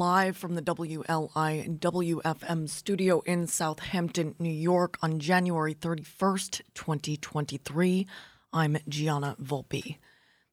[0.00, 8.06] Live from the WLI and WFM studio in Southampton, New York on January 31st, 2023,
[8.50, 9.98] I'm Gianna Volpe.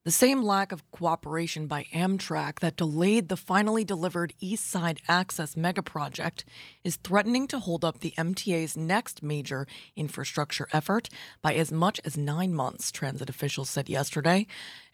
[0.07, 5.55] The same lack of cooperation by Amtrak that delayed the finally delivered East Side Access
[5.55, 6.45] megaproject
[6.85, 9.67] is threatening to hold up the MTA's next major
[9.97, 11.09] infrastructure effort
[11.41, 14.47] by as much as nine months, transit officials said yesterday.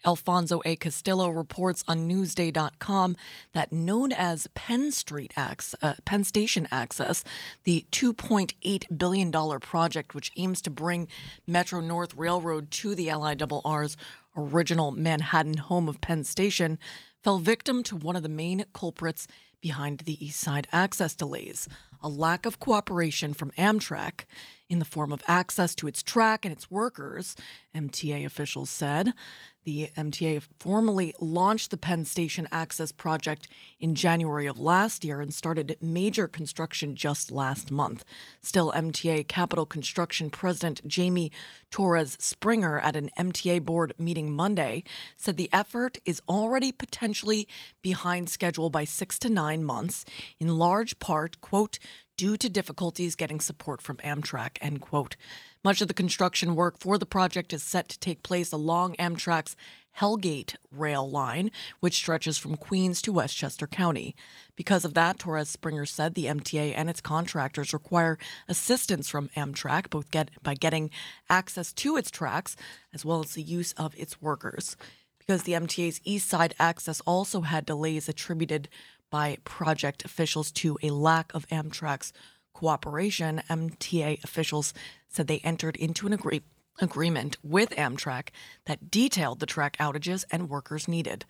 [0.04, 0.74] Alfonso A.
[0.74, 3.16] Castillo reports on Newsday.com
[3.52, 7.22] that known as Penn Street Access, uh, Penn Station Access,
[7.62, 11.06] the $2.8 billion project which aims to bring
[11.46, 13.96] Metro North Railroad to the LIRR's
[14.36, 16.78] original Manhattan home of Penn Station,
[17.22, 19.26] fell victim to one of the main culprits
[19.60, 21.68] behind the East Side access delays
[22.04, 24.26] a lack of cooperation from Amtrak
[24.68, 27.34] in the form of access to its track and its workers,
[27.74, 29.14] MTA officials said.
[29.64, 33.48] The MTA formally launched the Penn Station Access Project
[33.80, 38.04] in January of last year and started major construction just last month.
[38.42, 41.32] Still, MTA Capital Construction President Jamie
[41.70, 44.84] Torres Springer at an MTA board meeting Monday
[45.16, 47.48] said the effort is already potentially
[47.80, 50.04] behind schedule by six to nine months,
[50.38, 51.78] in large part, quote,
[52.16, 55.16] due to difficulties getting support from Amtrak, end quote.
[55.64, 59.56] Much of the construction work for the project is set to take place along Amtrak's
[59.98, 64.14] Hellgate rail line, which stretches from Queens to Westchester County.
[64.56, 69.88] Because of that, Torres Springer said the MTA and its contractors require assistance from Amtrak,
[69.88, 70.90] both get, by getting
[71.30, 72.56] access to its tracks
[72.92, 74.76] as well as the use of its workers.
[75.18, 78.68] Because the MTA's East Side access also had delays attributed
[79.10, 82.12] by project officials to a lack of Amtrak's
[82.54, 84.72] cooperation, MTA officials
[85.08, 86.42] said they entered into an agree-
[86.80, 88.28] agreement with Amtrak
[88.64, 91.26] that detailed the track outages and workers needed.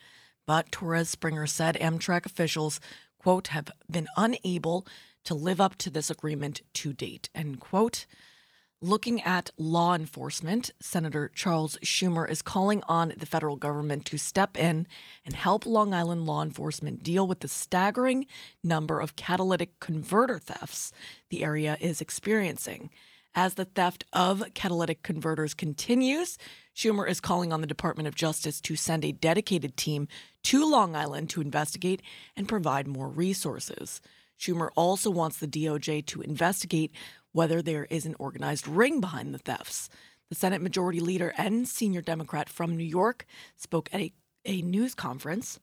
[0.47, 2.81] But Torres Springer said Amtrak officials,
[3.19, 4.87] quote, have been unable
[5.25, 8.07] to live up to this agreement to date, end quote.
[8.85, 14.59] Looking at law enforcement, Senator Charles Schumer is calling on the federal government to step
[14.59, 14.87] in
[15.25, 18.27] and help Long Island law enforcement deal with the staggering
[18.63, 20.93] number of catalytic converter thefts
[21.31, 22.91] the area is experiencing.
[23.35, 26.37] As the theft of catalytic converters continues,
[26.77, 30.09] Schumer is calling on the Department of Justice to send a dedicated team
[30.43, 32.03] to Long Island to investigate
[32.37, 34.03] and provide more resources.
[34.39, 36.93] Schumer also wants the DOJ to investigate
[37.35, 39.91] whether there is an organized ring behind the thefts.
[40.31, 44.13] The Senate Majority Leader and senior Democrat from New York spoke at a,
[44.47, 45.59] a news conference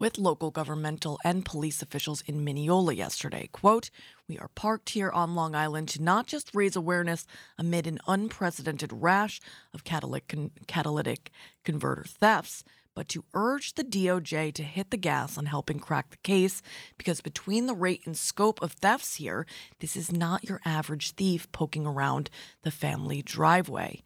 [0.00, 3.48] with local governmental and police officials in Mineola yesterday.
[3.52, 3.90] Quote,
[4.28, 7.24] We are parked here on Long Island to not just raise awareness
[7.56, 9.40] amid an unprecedented rash
[9.72, 10.34] of catalytic,
[10.66, 11.30] catalytic
[11.64, 16.16] converter thefts, but to urge the DOJ to hit the gas on helping crack the
[16.18, 16.62] case
[16.96, 19.46] because between the rate and scope of thefts here,
[19.80, 22.30] this is not your average thief poking around
[22.62, 24.02] the family driveway.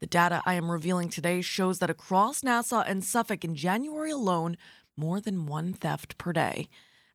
[0.00, 4.56] The data I am revealing today shows that across Nassau and Suffolk in January alone,
[4.96, 6.68] more than one theft per day.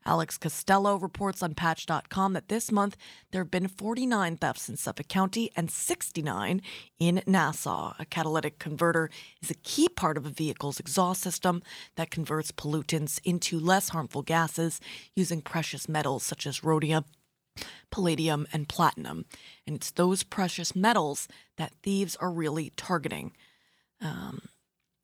[0.08, 2.96] Alex Costello reports on Patch.com that this month
[3.32, 6.62] there have been 49 thefts in Suffolk County and 69
[6.98, 7.94] in Nassau.
[8.00, 9.10] A catalytic converter
[9.42, 11.62] is a key part of a vehicle's exhaust system
[11.98, 14.80] that converts pollutants into less harmful gases
[15.14, 17.04] using precious metals such as rhodium
[17.92, 19.26] palladium, and platinum.
[19.66, 23.34] And it's those precious metals that thieves are really targeting.
[24.00, 24.42] Um,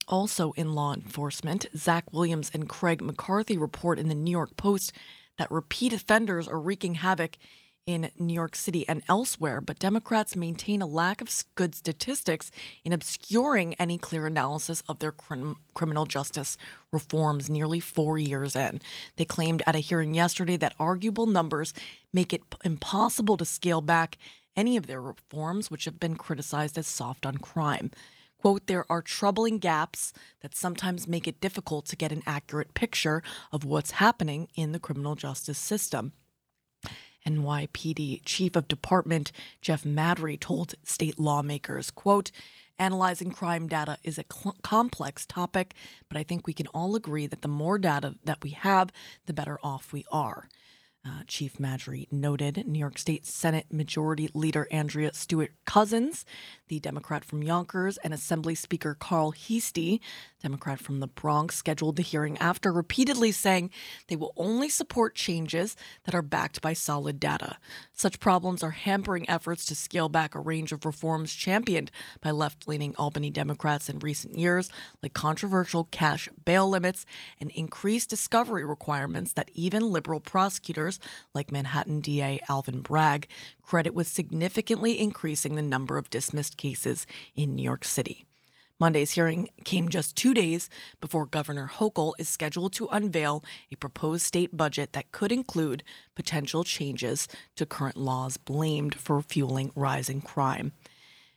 [0.07, 4.93] also in law enforcement, Zach Williams and Craig McCarthy report in the New York Post
[5.37, 7.37] that repeat offenders are wreaking havoc
[7.85, 12.49] in New York City and elsewhere, but Democrats maintain a lack of good statistics
[12.85, 16.57] in obscuring any clear analysis of their crim- criminal justice
[16.91, 18.79] reforms nearly four years in.
[19.17, 21.73] They claimed at a hearing yesterday that arguable numbers
[22.13, 24.17] make it p- impossible to scale back
[24.55, 27.91] any of their reforms, which have been criticized as soft on crime.
[28.43, 30.11] Quote, there are troubling gaps
[30.41, 33.23] that sometimes make it difficult to get an accurate picture
[33.53, 36.11] of what's happening in the criminal justice system.
[37.25, 39.31] NYPD Chief of Department
[39.61, 42.31] Jeff Maddrey told state lawmakers, quote,
[42.77, 45.73] Analyzing crime data is a cl- complex topic,
[46.09, 48.91] but I think we can all agree that the more data that we have,
[49.25, 50.49] the better off we are.
[51.05, 56.23] Uh, Chief Maddrey noted New York State Senate Majority Leader Andrea Stewart Cousins,
[56.69, 59.99] the Democrat from Yonkers, and Assembly Speaker Carl Heastie,
[60.41, 63.69] Democrat from the Bronx, scheduled the hearing after repeatedly saying
[64.07, 67.57] they will only support changes that are backed by solid data.
[67.91, 71.91] Such problems are hampering efforts to scale back a range of reforms championed
[72.21, 74.69] by left leaning Albany Democrats in recent years,
[75.01, 77.05] like controversial cash bail limits
[77.41, 80.92] and increased discovery requirements that even liberal prosecutors
[81.33, 83.27] like Manhattan DA Alvin Bragg
[83.61, 87.05] credit with significantly increasing the number of dismissed cases
[87.35, 88.25] in New York City.
[88.79, 90.69] Monday's hearing came just two days
[90.99, 95.83] before Governor Hochul is scheduled to unveil a proposed state budget that could include
[96.15, 100.73] potential changes to current laws blamed for fueling rising crime.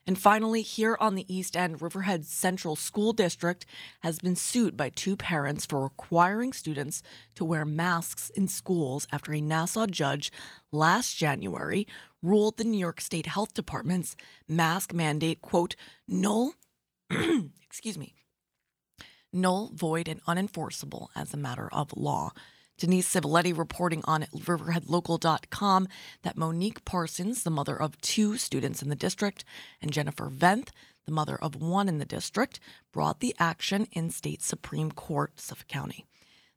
[0.06, 3.66] And finally, here on the East End, Riverhead Central School District
[4.00, 7.02] has been sued by two parents for requiring students
[7.34, 10.30] to wear masks in schools after a Nassau judge
[10.70, 11.88] last January
[12.22, 14.14] ruled the New York State Health Department's
[14.48, 15.74] mask mandate, quote,
[16.06, 16.54] null,
[17.62, 18.14] excuse me,
[19.32, 22.30] null, void, and unenforceable as a matter of law.
[22.78, 25.88] Denise Civiletti reporting on riverheadlocal.com
[26.22, 29.44] that Monique Parsons, the mother of two students in the district,
[29.80, 30.68] and Jennifer Venth,
[31.06, 32.60] the mother of one in the district,
[32.92, 36.04] brought the action in state Supreme Court, Suffolk County.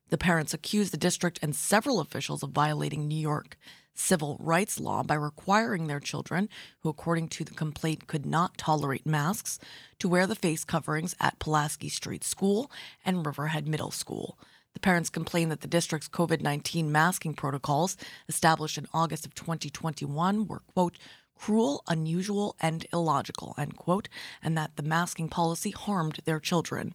[0.10, 3.58] The parents accused the district and several officials of violating New York
[4.00, 6.50] civil rights law by requiring their children,
[6.80, 9.60] who according to the complaint could not tolerate masks,
[10.00, 12.72] to wear the face coverings at Pulaski Street School
[13.06, 14.38] and Riverhead Middle School.
[14.80, 17.98] The parents complained that the district's COVID 19 masking protocols,
[18.30, 20.98] established in August of 2021, were, quote,
[21.36, 24.08] cruel, unusual, and illogical, end quote,
[24.42, 26.94] and that the masking policy harmed their children.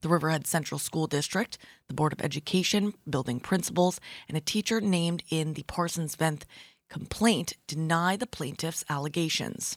[0.00, 4.00] The Riverhead Central School District, the Board of Education, building principals,
[4.30, 6.44] and a teacher named in the Parsons Venth
[6.88, 9.76] complaint deny the plaintiff's allegations.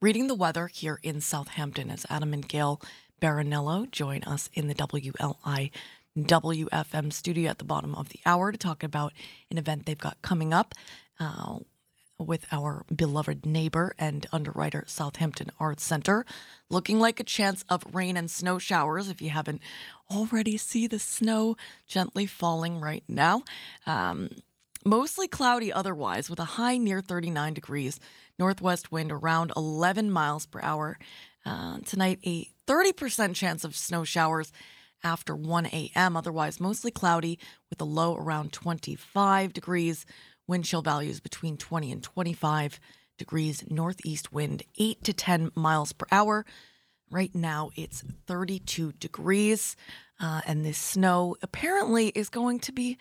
[0.00, 2.80] Reading the weather here in Southampton as Adam and Gail
[3.20, 5.70] Baranello join us in the WLI
[6.18, 9.12] WFM studio at the bottom of the hour to talk about
[9.50, 10.74] an event they've got coming up
[11.20, 11.58] uh,
[12.18, 16.26] with our beloved neighbor and underwriter, Southampton Arts Center.
[16.68, 19.62] Looking like a chance of rain and snow showers if you haven't
[20.10, 21.56] already see the snow
[21.86, 23.42] gently falling right now.
[23.86, 24.30] Um,
[24.84, 28.00] mostly cloudy otherwise, with a high near 39 degrees,
[28.38, 30.98] northwest wind around 11 miles per hour.
[31.46, 34.52] Uh, tonight, a 30% chance of snow showers
[35.02, 36.16] after 1 a.m.
[36.16, 37.38] Otherwise, mostly cloudy
[37.70, 40.04] with a low around 25 degrees.
[40.46, 42.78] Wind chill values between 20 and 25
[43.16, 43.64] degrees.
[43.70, 46.44] Northeast wind 8 to 10 miles per hour.
[47.10, 49.74] Right now, it's 32 degrees.
[50.20, 52.98] Uh, and this snow apparently is going to be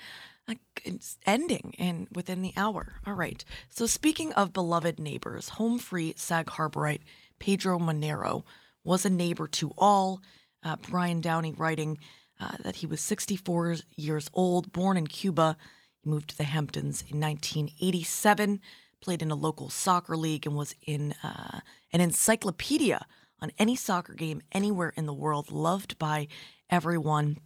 [1.25, 2.93] ending in within the hour.
[3.05, 3.43] All right.
[3.69, 7.01] So speaking of beloved neighbors, home free Sag Harborite
[7.39, 8.43] Pedro Monero
[8.87, 10.21] was a neighbor to all.
[10.63, 11.97] Uh, Brian Downey writing
[12.39, 15.57] uh, that he was 64 years old, born in Cuba.
[16.01, 18.61] He moved to the Hamptons in 1987,
[19.01, 21.59] played in a local soccer league, and was in uh,
[21.91, 23.05] an encyclopedia
[23.41, 26.29] on any soccer game anywhere in the world, loved by
[26.69, 27.37] everyone.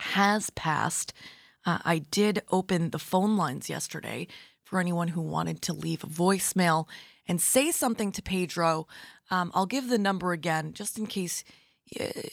[0.00, 1.12] Has passed.
[1.66, 4.26] Uh, I did open the phone lines yesterday
[4.64, 6.86] for anyone who wanted to leave a voicemail
[7.28, 8.86] and say something to Pedro.
[9.30, 11.44] Um, I'll give the number again just in case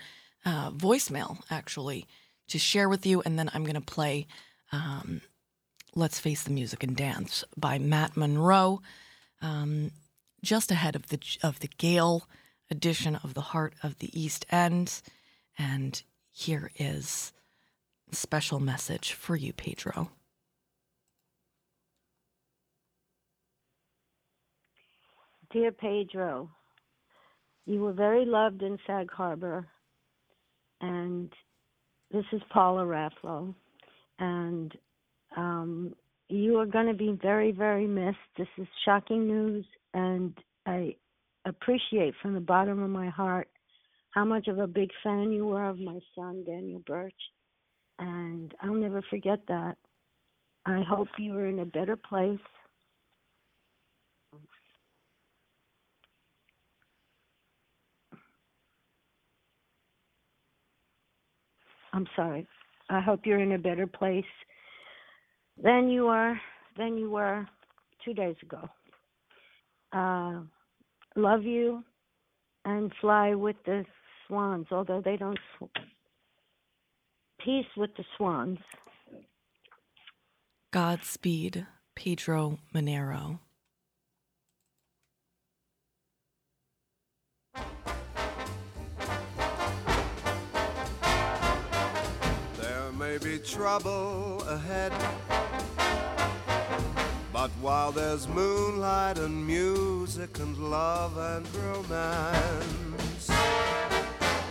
[0.44, 2.06] uh, voicemail actually
[2.48, 4.26] to share with you, and then I'm going to play
[4.70, 5.20] um,
[5.94, 8.80] "Let's Face the Music and Dance" by Matt Monro,
[9.42, 9.90] um,
[10.42, 12.28] just ahead of the of the Gale
[12.70, 15.02] edition of the Heart of the East End,
[15.58, 16.00] and
[16.30, 17.32] here is
[18.14, 20.10] special message for you, Pedro.
[25.52, 26.50] Dear Pedro,
[27.64, 29.66] you were very loved in Sag Harbor,
[30.80, 31.32] and
[32.10, 33.54] this is Paula Rafflo,
[34.18, 34.72] and
[35.36, 35.94] um,
[36.28, 38.18] you are going to be very, very missed.
[38.36, 40.34] This is shocking news, and
[40.66, 40.96] I
[41.44, 43.48] appreciate from the bottom of my heart
[44.10, 47.12] how much of a big fan you were of my son, Daniel Birch.
[47.98, 49.76] And I'll never forget that.
[50.66, 52.38] I hope you are in a better place.
[61.92, 62.46] I'm sorry.
[62.90, 64.24] I hope you're in a better place
[65.62, 66.38] than you are
[66.76, 67.46] than you were
[68.04, 68.68] two days ago.
[69.92, 70.40] Uh,
[71.14, 71.84] love you
[72.64, 73.84] and fly with the
[74.26, 75.38] swans, although they don't.
[77.44, 78.58] Sw- Peace with the swans.
[80.72, 83.38] Godspeed, Pedro Monero.
[92.60, 94.92] There may be trouble ahead.
[97.32, 103.30] But while there's moonlight and music and love and romance,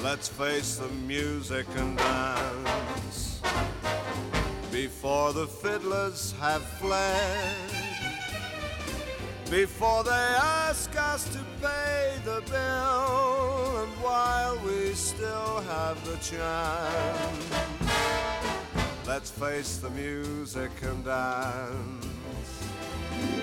[0.04, 3.42] let's face the music and dance
[4.70, 7.56] before the fiddlers have fled.
[9.50, 17.46] Before they ask us to pay the bill, and while we still have the chance,
[19.08, 22.08] let's face the music and dance.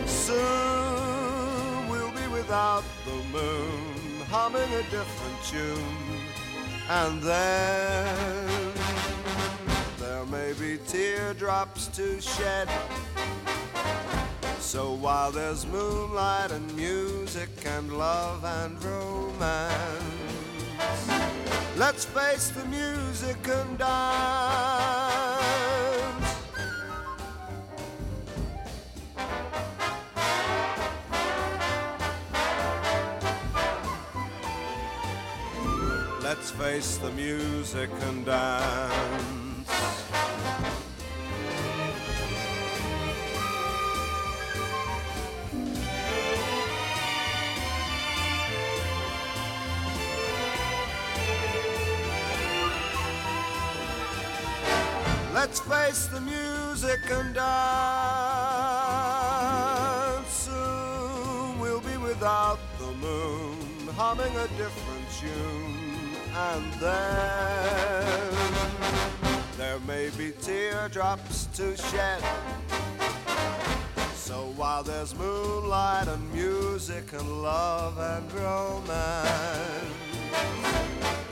[0.04, 6.19] Soon we'll be without the moon, humming a different tune.
[6.92, 8.72] And then
[10.00, 12.68] there may be teardrops to shed.
[14.58, 20.02] So while there's moonlight and music and love and romance,
[21.76, 25.29] let's face the music and dance.
[36.32, 39.68] Let's face the music and dance.
[55.34, 57.50] Let's face the music and dance.
[60.28, 65.99] Soon we'll be without the moon, humming a different tune.
[66.34, 68.32] And then
[69.56, 72.22] there may be teardrops to shed.
[74.14, 78.90] So while there's moonlight and music and love and romance,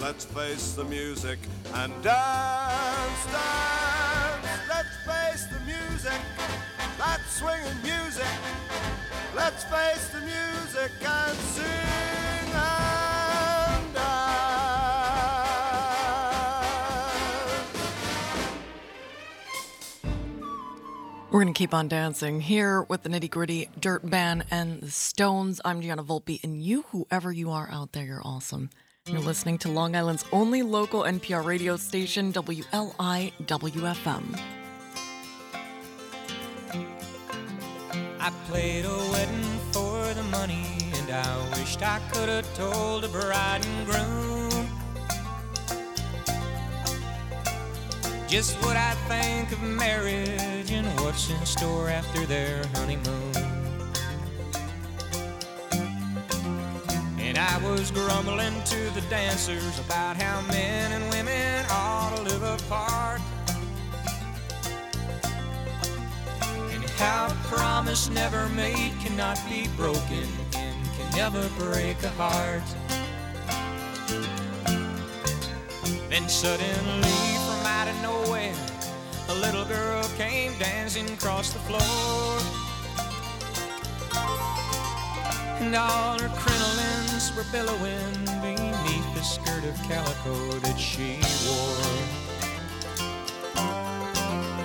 [0.01, 1.39] let's face the music
[1.75, 4.49] and dance, dance.
[4.69, 6.21] Let's face the music,
[6.99, 8.35] that swinging music.
[9.35, 12.18] Let's face the music and sing
[21.31, 24.91] We're going to keep on dancing here with the nitty gritty dirt band and the
[24.91, 25.61] Stones.
[25.63, 28.71] I'm Gianna Volpe, and you, whoever you are out there, you're awesome.
[29.05, 32.81] You're listening to Long Island's only local NPR radio station, WLIWFM.
[38.21, 43.09] I played a wedding for the money, and I wished I could have told the
[43.09, 44.78] bride and groom
[48.29, 53.33] just what I think of marriage and what's in store after their honeymoon.
[57.19, 62.43] And I was grumbling to the dancers about how men and women ought to live
[62.43, 63.23] apart.
[66.71, 72.63] And how promise never made cannot be broken and can never break a heart.
[76.11, 77.48] Then suddenly,
[77.89, 78.55] out of nowhere,
[79.29, 81.81] a little girl came dancing across the floor.
[85.61, 91.99] And all her crinolines were billowing beneath the skirt of calico that she wore.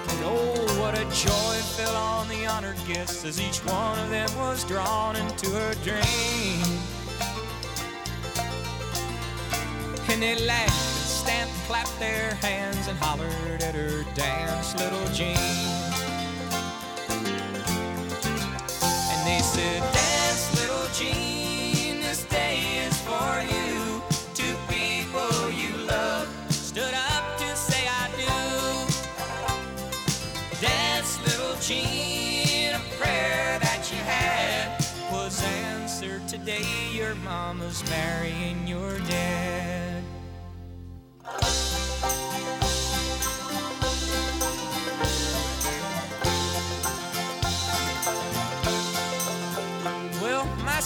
[0.09, 4.29] And oh, what a joy fell on the honored guests as each one of them
[4.37, 6.79] was drawn into her dream.
[10.09, 10.92] And they laughed
[11.23, 15.37] stand, clapped their hands, and hollered at her dance, little Jean.
[19.11, 24.01] And they said, Dance, little Jean, this day is for you.
[24.33, 28.35] Two people you love stood up to say, I do.
[30.59, 34.77] Dance, little Jean, a prayer that you had
[35.09, 36.67] was answered today.
[36.91, 38.72] Your mama's marrying you.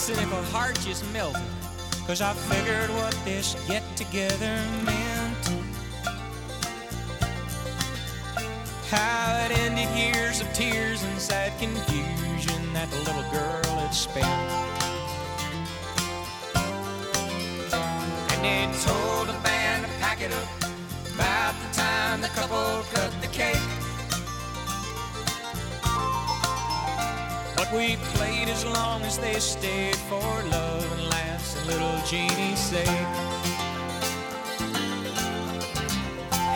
[0.08, 1.42] Well, my cynical heart just melted.
[2.06, 5.48] Cause I figured what this get together meant.
[8.88, 14.26] How it ended years of tears and sad confusion that the little girl had spent.
[18.32, 20.48] And they told the band to pack it up
[21.14, 23.17] about the time the couple cut
[27.58, 32.60] But we played as long as they stayed for love and laughs and little Jeannie's
[32.60, 32.86] sake.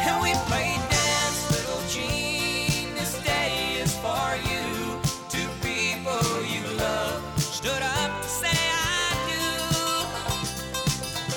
[0.06, 2.94] And we played dance, little Jean.
[2.94, 5.00] This day is for you.
[5.28, 9.44] Two people you love stood up to say I do.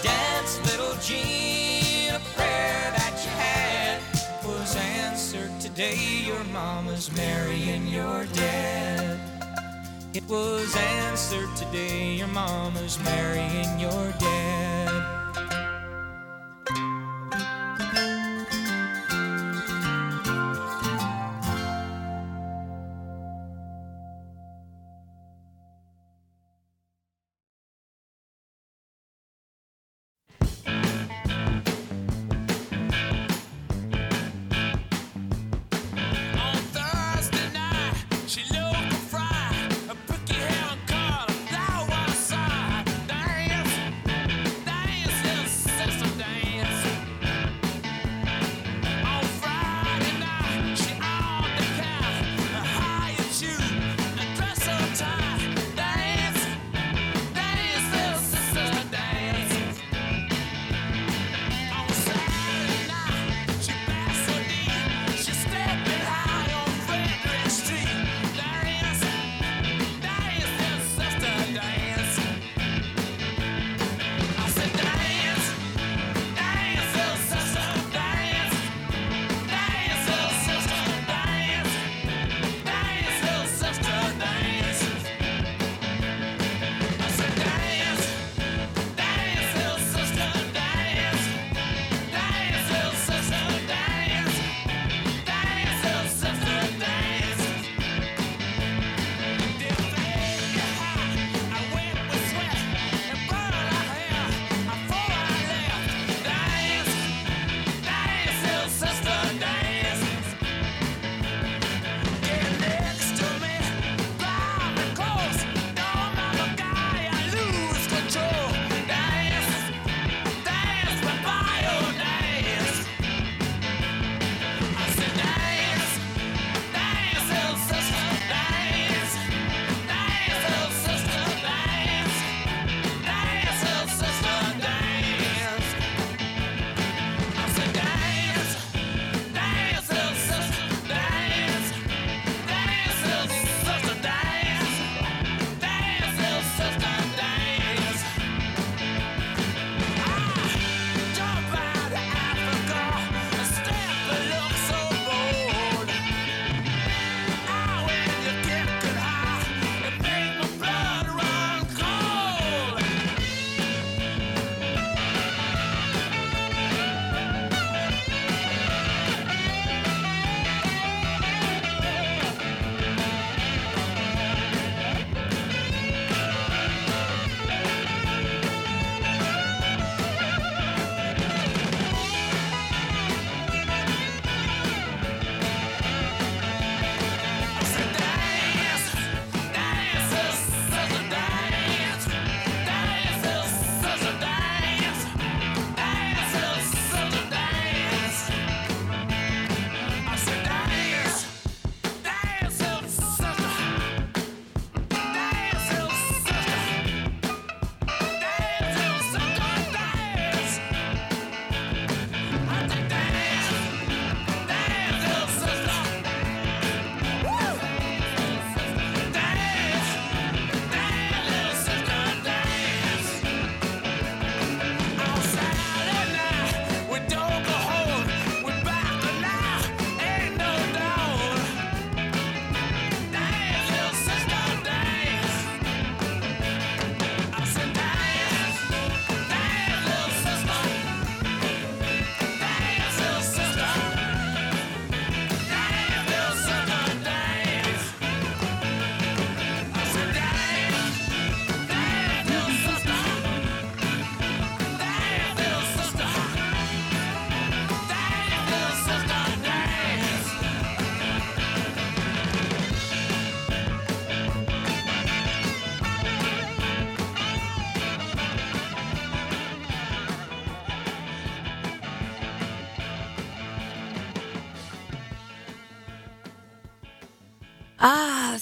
[0.03, 2.13] Dance, little Jean.
[2.13, 3.99] A prayer that you had
[4.45, 5.97] was answered today.
[6.23, 8.84] Your mama's marrying your dad.
[10.15, 12.13] It was answered today.
[12.13, 14.74] Your mama's marrying your dad.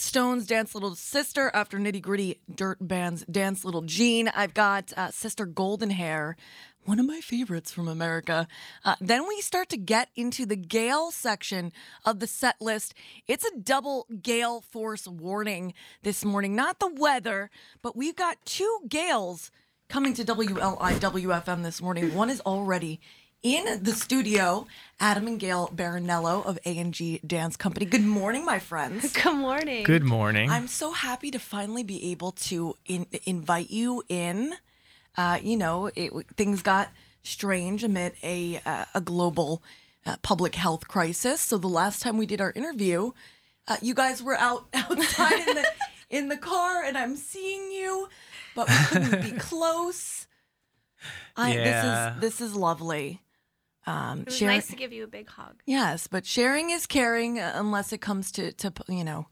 [0.04, 4.28] Stones Dance Little Sister after Nitty Gritty Dirt Band's Dance Little Jean.
[4.28, 6.36] I've got uh, Sister Golden Hair,
[6.84, 8.48] one of my favorites from America.
[8.84, 11.72] Uh, then we start to get into the gale section
[12.04, 12.94] of the set list.
[13.28, 16.54] It's a double gale force warning this morning.
[16.54, 17.50] Not the weather,
[17.82, 19.52] but we've got two gales
[19.88, 22.14] coming to WLIWFM this morning.
[22.14, 23.00] One is already
[23.44, 24.66] in the studio,
[25.02, 27.86] Adam and Gail Baranello of A&G Dance Company.
[27.86, 29.12] Good morning, my friends.
[29.24, 29.84] Good morning.
[29.84, 30.50] Good morning.
[30.50, 34.54] I'm so happy to finally be able to in, invite you in.
[35.18, 36.90] Uh, you know, it, things got
[37.22, 39.62] strange amid a uh, a global
[40.06, 41.42] uh, public health crisis.
[41.42, 43.12] So the last time we did our interview,
[43.68, 45.66] uh, you guys were out outside in the
[46.10, 48.08] in the car, and I'm seeing you,
[48.56, 50.28] but we couldn't be close.
[51.36, 52.16] I, Yeah.
[52.20, 53.20] This is this is lovely.
[53.86, 55.62] Um, It was sharing- nice to give you a big hug.
[55.66, 59.28] Yes, but sharing is caring uh, unless it comes to to you know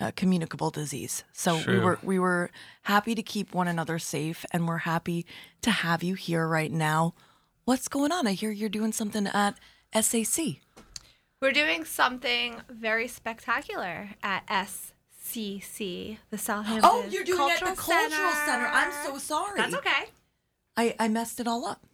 [0.00, 1.24] uh, communicable disease.
[1.32, 2.50] So we were we were
[2.82, 5.24] happy to keep one another safe, and we're happy
[5.60, 7.14] to have you here right now.
[7.64, 8.26] What's going on?
[8.26, 9.54] I hear you're doing something at
[9.94, 10.60] SAC.
[11.40, 17.80] We're doing something very spectacular at SCC, the Southampton Oh, you're doing it at the
[17.80, 18.66] Cultural Cultural Center.
[18.66, 19.58] I'm so sorry.
[19.60, 20.04] That's okay.
[20.76, 21.84] I I messed it all up.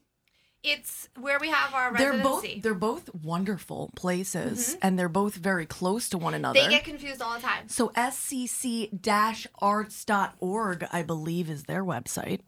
[0.64, 2.60] It's where we have our They're both residency.
[2.60, 6.58] they're both wonderful places, and they're both very close to one another.
[6.60, 7.68] they get confused all the time.
[7.68, 12.40] so scc-arts.org, I believe, is their website.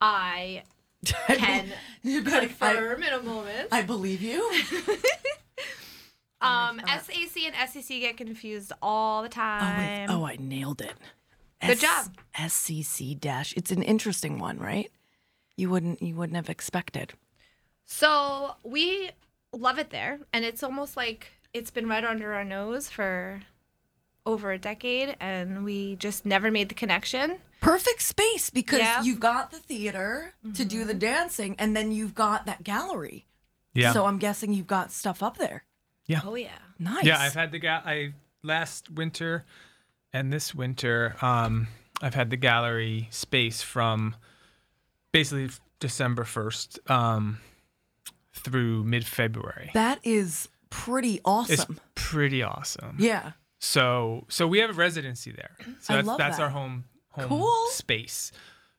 [0.00, 0.62] I
[1.04, 1.70] can
[2.02, 3.68] confirm in a moment.
[3.72, 4.42] I, I believe you.
[6.42, 9.78] um, SAC and SCC get confused all the Oh, time.
[9.78, 10.06] wait.
[10.14, 10.94] oh, I nailed it.
[11.64, 12.06] Good job.
[12.38, 13.54] SCC dash.
[13.56, 14.90] It's an interesting one, right?
[15.56, 17.12] You wouldn't you wouldn't have expected.
[17.92, 19.10] So we
[19.52, 23.40] love it there, and it's almost like it's been right under our nose for
[24.24, 27.38] over a decade, and we just never made the connection.
[27.60, 29.02] Perfect space because Yeah.
[29.02, 33.26] you've got the theater to do the dancing, and then you've got that gallery.
[33.74, 33.92] yeah.
[33.92, 35.64] So I'm guessing you've got stuff up there.
[36.06, 36.20] yeah.
[36.24, 36.58] Oh yeah.
[36.78, 37.04] Nice.
[37.04, 39.44] Yeah, I've had the ga- I last winter
[40.12, 41.66] and this winter um
[42.00, 44.16] I've had the gallery space from
[45.12, 47.38] basically f- December 1st um
[48.40, 49.70] through mid-February.
[49.74, 51.52] That is pretty awesome.
[51.52, 51.80] It's awesome.
[51.94, 52.96] pretty awesome.
[52.98, 53.32] yeah.
[53.58, 55.50] So so we have a residency there.
[55.80, 56.44] So I that's love that's that.
[56.44, 57.66] our home home Cool.
[57.70, 58.32] space.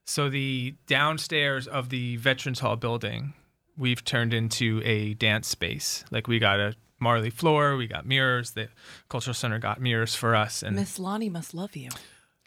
[0.05, 3.33] So the downstairs of the Veterans Hall building,
[3.77, 6.03] we've turned into a dance space.
[6.09, 8.51] Like we got a Marley floor, we got mirrors.
[8.51, 8.69] The
[9.09, 11.89] cultural center got mirrors for us, and Miss Lonnie must love you.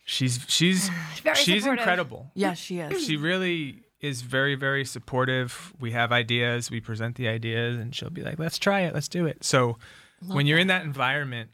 [0.05, 0.89] she's she's
[1.23, 1.83] Very she's supportive.
[1.83, 2.31] incredible.
[2.35, 3.05] Yes, she is.
[3.07, 5.73] She really is very very supportive.
[5.81, 9.09] We have ideas, we present the ideas, and she'll be like, "Let's try it, let's
[9.09, 9.79] do it." So
[10.27, 11.51] when you're in that environment,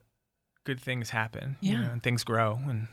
[0.64, 1.56] good things happen.
[1.60, 1.82] you Yeah.
[1.82, 2.88] know, and things grow, and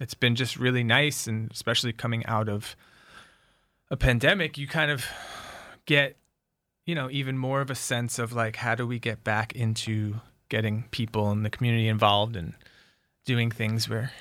[0.00, 2.74] it's been just really nice, and especially coming out of
[3.90, 5.06] a pandemic, you kind of
[5.86, 6.16] get,
[6.86, 10.20] you know, even more of a sense of like, how do we get back into
[10.48, 12.54] getting people in the community involved and
[13.24, 14.12] doing things where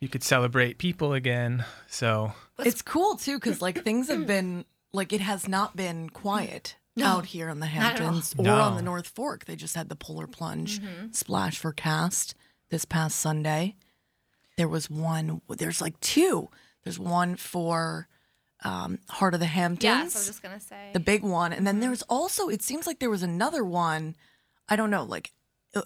[0.00, 1.64] you could celebrate people again.
[1.88, 6.76] So It's cool too because like things have been like it has not been quiet
[7.02, 7.66] out here in the.
[7.66, 8.54] Hamptons or No.
[8.60, 9.44] on the North Fork.
[9.46, 11.10] They just had the Polar Plunge Mm-hmm.
[11.12, 12.34] splash for cast
[12.70, 13.74] this past Sunday.
[14.56, 15.40] There was one.
[15.48, 16.48] There's like two.
[16.84, 18.06] There's one for
[18.62, 20.90] um, Heart of the Hamptons, Yes, I was just gonna say.
[20.92, 22.48] the big one, and then there's also.
[22.48, 24.14] It seems like there was another one.
[24.68, 25.32] I don't know, like
[25.74, 25.82] uh,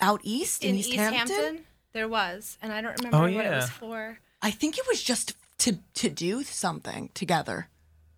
[0.00, 1.36] out east in, in East, East Hampton.
[1.36, 4.18] Hampton, there was, and I don't remember Oh, what it was for.
[4.42, 7.68] I think it was just to to do something together.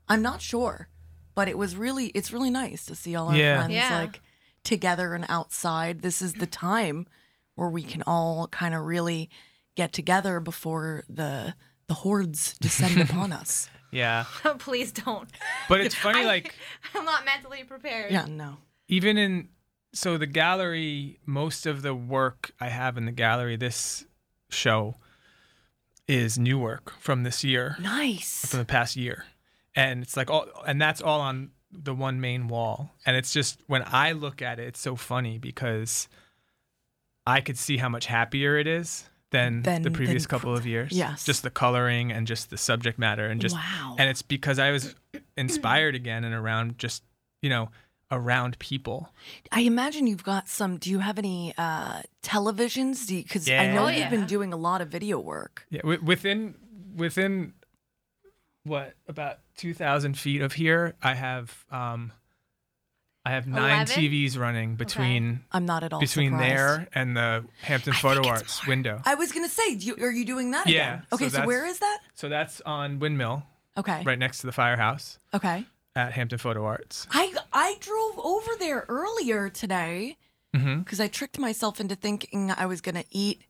[0.09, 0.89] I'm not sure,
[1.35, 3.57] but it was really it's really nice to see all our Yeah.
[3.59, 3.99] friends Yeah.
[4.01, 4.21] like
[4.63, 6.03] together and outside.
[6.03, 7.07] This is the time
[7.55, 9.31] where we can all kind of really
[9.77, 11.55] get together before the
[11.87, 13.69] the hordes descend upon us.
[13.91, 14.25] yeah,
[14.59, 15.29] Please don't.
[15.69, 16.55] but it's funny, I- like
[16.95, 18.11] I'm not mentally prepared.
[18.13, 18.57] Yeah, no.
[18.89, 19.49] even in
[19.93, 24.05] so the gallery most of the work i have in the gallery this
[24.51, 24.97] show
[26.09, 28.47] is new work from this year Nice.
[28.47, 29.25] from the past year
[29.75, 33.61] and it's like all and that's all on the one main wall and it's just
[33.67, 36.09] when i look at it it's so funny because
[37.27, 40.67] i could see how much happier it is than, Than- the previous than- couple of
[40.67, 41.25] years Yes.
[41.25, 43.97] just the coloring and just the subject matter and just Wow.
[43.99, 44.95] and it's because i was
[45.37, 47.03] inspired again and around just
[47.43, 47.71] you know
[48.15, 49.11] around people
[49.53, 50.77] I imagine you've got some.
[50.79, 53.07] Do you have any uh, televisions?
[53.09, 54.11] Because I know Oh, you've yeah.
[54.11, 55.67] been doing a lot of video work.
[55.71, 56.55] Yeah, wi- within
[56.97, 57.55] within
[58.65, 62.13] what about two thousand feet of here, I have um,
[63.27, 63.95] I have nine 11?
[64.05, 66.51] TVs running between I'm not at all between surprised.
[66.55, 69.01] there and the Hampton Photo Arts window.
[69.05, 71.07] I was gonna say, do you, are you doing that Yeah, again?
[71.13, 71.99] Okay, so so, where that's- is that?
[72.15, 73.43] So that's on Windmill,
[73.79, 74.03] Okay.
[74.05, 75.65] right next to the firehouse Okay.
[75.97, 77.07] At Hampton Photo Arts.
[77.11, 80.17] I I drove over there earlier today
[80.55, 80.81] Mm-hmm.
[80.81, 83.43] because I tricked myself into thinking I was gonna eat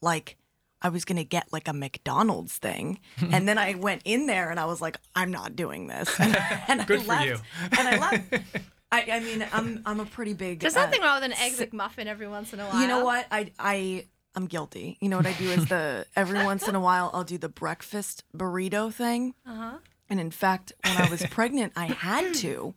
[0.00, 0.38] like
[0.80, 2.98] I was gonna get like a McDonald's thing,
[3.30, 6.08] and then I went in there and I was like, I'm not doing this.
[6.18, 6.34] And,
[6.68, 7.36] and Good I for left, you.
[7.78, 8.34] And I left.
[8.92, 10.60] I, I mean, I'm I'm a pretty big.
[10.60, 12.80] There's uh, nothing wrong with an egg McMuffin every once in a while.
[12.80, 13.26] You know what?
[13.30, 14.96] I I I'm guilty.
[15.02, 17.48] You know what I do is the every once in a while I'll do the
[17.50, 19.34] breakfast burrito thing.
[19.46, 19.76] Uh-huh.
[20.08, 22.74] And in fact, when I was pregnant, I had to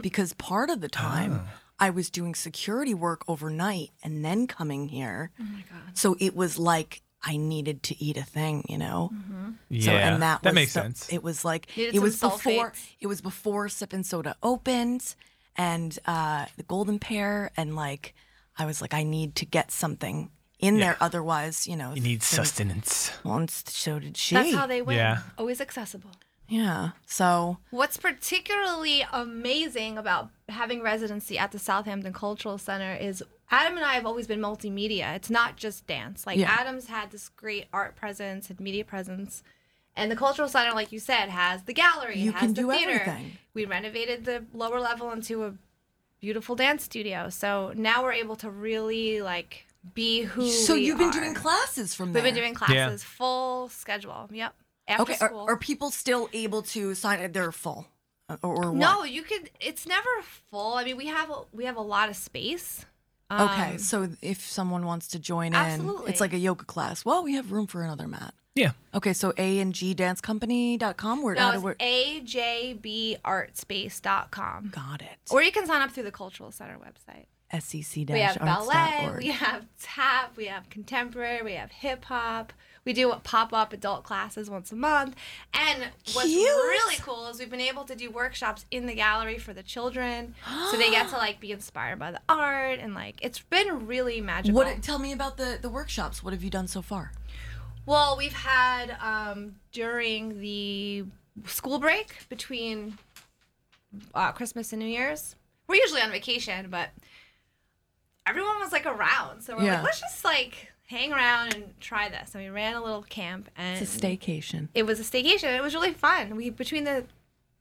[0.00, 1.42] because part of the time
[1.78, 5.30] I was doing security work overnight and then coming here.
[5.40, 5.96] Oh my god.
[5.96, 9.12] So it was like I needed to eat a thing, you know.
[9.68, 11.12] Yeah, So and that was makes the- sense.
[11.12, 12.86] It was like Needed it was before sulfates.
[13.00, 15.14] it was before Sip and Soda opened
[15.56, 18.14] and uh the Golden Pear and like
[18.58, 21.92] I was like I need to get something in there otherwise, you know.
[21.94, 23.10] you need sustenance.
[23.24, 24.34] Once so did she.
[24.36, 24.96] That's how they win.
[24.96, 25.18] Yeah.
[25.38, 26.10] Always accessible.
[26.52, 26.90] Yeah.
[27.06, 33.84] So What's particularly amazing about having residency at the Southampton Cultural Center is Adam and
[33.84, 35.14] I have always been multimedia.
[35.16, 36.26] It's not just dance.
[36.26, 36.50] Like Yeah.
[36.60, 39.42] Adam's had this great art presence and media presence.
[39.94, 42.62] And the Cultural Center, like you said, has the gallery, You it has can the
[42.62, 42.90] do theater.
[43.00, 43.38] everything.
[43.54, 45.54] We renovated the lower level into a
[46.20, 47.28] beautiful dance studio.
[47.28, 51.94] So now we're able to really like be who So we you've been doing classes
[51.94, 52.22] from there.
[52.22, 54.28] We've been doing classes, full schedule.
[54.32, 54.54] Yep.
[54.88, 55.46] After Okay, are, school.
[55.48, 57.30] are people still able to sign?
[57.32, 57.86] They're full,
[58.28, 58.78] Uh, or, or what?
[58.78, 59.50] No, you could.
[59.60, 60.08] It's never
[60.50, 60.74] full.
[60.74, 62.84] I mean, we have a, we have a lot of space.
[63.30, 67.04] Okay, Um, so if someone wants to join in, it's like a yoga class.
[67.04, 68.34] Well, we have room for another mat.
[68.54, 68.72] Yeah.
[68.94, 71.22] Okay, so A and G dancecompany.com.
[71.22, 72.34] Where no, how do we- it's
[73.22, 74.70] ajbartspace.com.
[74.74, 75.18] got it.
[75.30, 77.26] Or you can sign up through the Cultural Center website.
[77.58, 82.52] SEC We have ballet, we have tap, we have contemporary, we have hip hop.
[82.84, 85.14] We do pop up adult classes once a month.
[85.54, 86.44] And what's Cute.
[86.48, 90.34] really cool is we've been able to do workshops in the gallery for the children.
[90.70, 94.20] so they get to like be inspired by the art and like it's been really
[94.20, 94.56] magical.
[94.56, 94.82] What?
[94.82, 96.24] Tell me about the the workshops.
[96.24, 97.12] What have you done so far?
[97.86, 101.04] Well, we've had um, during the
[101.46, 102.98] school break between
[104.14, 105.34] uh, Christmas and New Year's.
[105.68, 106.90] We're usually on vacation, but
[108.26, 109.74] everyone was like around, so we're Yeah.
[109.76, 112.34] like, let's just like hang around and try this.
[112.34, 114.68] And we ran a little camp, and It's a staycation.
[114.74, 115.56] it was a staycation.
[115.56, 116.36] It was really fun.
[116.36, 117.04] We between the,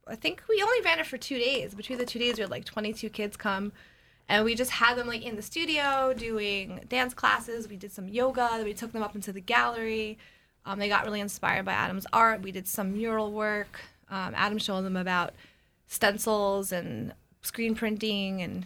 [0.07, 1.73] I think we only ran it for two days.
[1.73, 3.71] Between the two days, we had like 22 kids come,
[4.27, 7.67] and we just had them like in the studio doing dance classes.
[7.67, 8.49] We did some yoga.
[8.53, 10.17] Then we took them up into the gallery.
[10.65, 12.41] Um, they got really inspired by Adam's art.
[12.41, 13.79] We did some mural work.
[14.10, 15.34] Um, Adam showed them about
[15.88, 18.65] stencils and screen printing and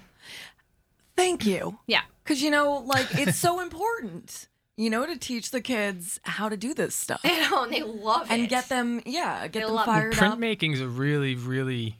[1.15, 1.77] Thank you.
[1.87, 2.01] yeah.
[2.23, 4.47] Because, you know, like, it's so important,
[4.77, 7.83] you know, to teach the kids how to do this stuff You know, and they
[7.83, 8.33] love it.
[8.33, 9.91] and get them, yeah, get They them love it.
[9.91, 10.37] fired up.
[10.39, 11.99] Printmaking is a really, really.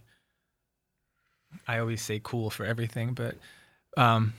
[1.68, 3.36] I always say cool for everything, but
[3.98, 4.34] um,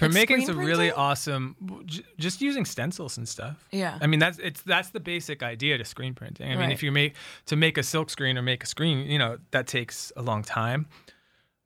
[0.00, 1.54] Like printmaking's a really awesome.
[1.86, 3.64] j- Just using stencils and stuff.
[3.70, 3.96] Yeah.
[4.00, 6.46] I mean that's it's that's the basic idea to screen printing.
[6.46, 6.72] I mean, Right.
[6.72, 7.14] if you make
[7.46, 10.42] to make a silk screen or make a screen, you know that takes a long
[10.42, 10.86] time.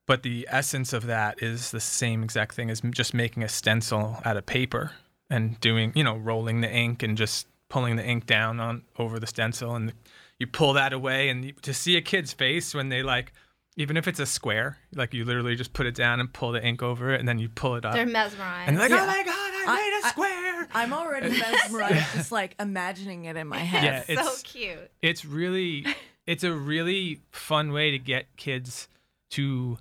[0.06, 4.18] But the essence of that is the same exact thing as just making a stencil
[4.24, 4.92] out of paper
[5.30, 9.18] and doing, you know, rolling the ink and just pulling the ink down on over
[9.18, 9.92] the stencil and
[10.38, 13.32] you pull that away and you, to see a kid's face when they like
[13.76, 16.64] even if it's a square, like you literally just put it down and pull the
[16.64, 17.94] ink over it and then you pull it up.
[17.94, 18.68] They're mesmerized.
[18.68, 19.02] and they're like, Yeah.
[19.02, 23.24] "Oh my god, I, I- made a I- square." I'm already mesmerized just like imagining
[23.24, 24.04] it in my head.
[24.08, 24.90] Yeah, so cute.
[25.02, 25.86] it's really
[26.26, 28.86] it's a really fun way to get kids
[29.30, 29.78] to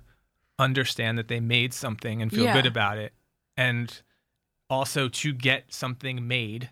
[0.58, 2.52] understand that they made something and feel Yeah.
[2.52, 3.12] good about it.
[3.56, 4.02] And
[4.70, 6.70] also to get something made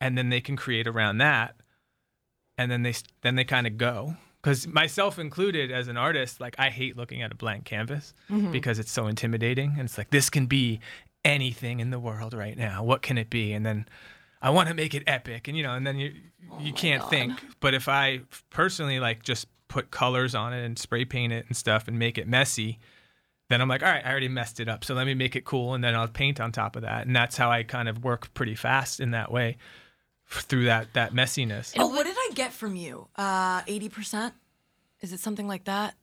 [0.00, 1.56] and then they can create around that
[2.58, 4.16] and then they then they kind of go.
[4.42, 8.50] Cuz myself included as an artist like I hate looking at a blank canvas mm-hmm.
[8.50, 10.80] because it's so intimidating and it's like this can be
[11.24, 12.82] anything in the world right now.
[12.82, 13.52] What can it be?
[13.52, 13.88] And then
[14.40, 16.12] I want to make it epic and you know and then you
[16.60, 17.40] you oh can't think.
[17.60, 21.56] But if I personally like just put colors on it and spray paint it and
[21.56, 22.78] stuff and make it messy
[23.52, 25.44] then I'm like all right I already messed it up so let me make it
[25.44, 28.02] cool and then I'll paint on top of that and that's how I kind of
[28.02, 29.56] work pretty fast in that way
[30.28, 33.08] through that that messiness Oh, what did I get from you?
[33.16, 34.32] Uh, 80%?
[35.02, 35.94] Is it something like that?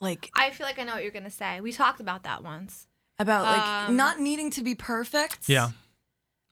[0.00, 1.60] Like, I feel like I know what you're gonna say.
[1.60, 2.86] We talked about that once.
[3.18, 5.48] about like Um, not needing to be perfect.
[5.48, 5.70] yeah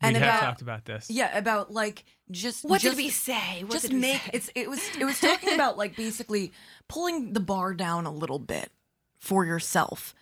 [0.00, 3.10] And we have about- talked about this Yeah, about like just What just, did we
[3.10, 3.62] say?
[3.64, 4.30] What just did we make say?
[4.32, 6.52] it's it was it was talking about like basically
[6.88, 8.72] pulling the bar down a little bit
[9.18, 10.14] for yourself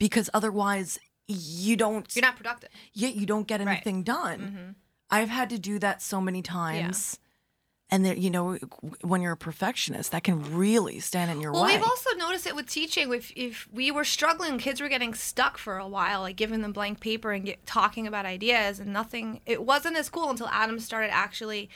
[0.00, 2.70] because otherwise you don't You're not productive.
[2.92, 3.66] yeah, you don't get Right.
[3.66, 3.70] Mm-hmm.
[3.88, 4.74] anything done.
[5.10, 7.18] I've had to do that so many times.
[7.92, 8.56] And there, you know,
[9.02, 11.58] when you're a perfectionist, that can really stand in your way.
[11.58, 11.74] Well, way.
[11.74, 13.12] we've also noticed it with teaching.
[13.12, 16.72] If if we were struggling, kids were getting stuck for a while, like giving them
[16.72, 19.40] blank paper and get, talking about ideas, and nothing.
[19.44, 21.68] It wasn't as cool until Adam started actually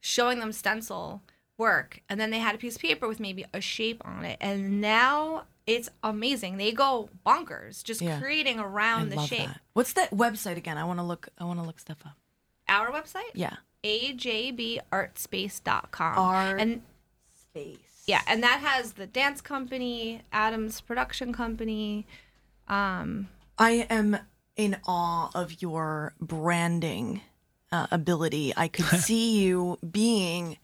[0.00, 1.22] showing them stencil
[1.56, 4.36] work, and then they had a piece of paper with maybe a shape on it,
[4.42, 6.56] and now it's amazing.
[6.58, 8.20] They go bonkers just Yeah.
[8.20, 9.46] creating I around the love shape.
[9.48, 9.60] that.
[9.72, 10.76] What's that website again?
[10.78, 11.28] I want to look.
[11.38, 12.16] I want to look stuff up.
[12.68, 13.56] Our website, Yeah.
[13.84, 16.82] ajbartspace.com, Art and
[17.34, 17.78] Space.
[18.06, 22.06] Yeah, and that has the dance company, Adams production company.
[22.68, 24.18] Um, I am
[24.56, 27.22] in awe of your branding
[27.72, 28.52] uh, ability.
[28.56, 30.58] I could see you being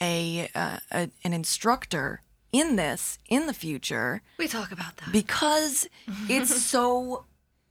[0.00, 2.21] a, uh, a an instructor
[2.52, 5.10] in this in the future we talk about that.
[5.12, 5.88] because
[6.28, 7.24] it's so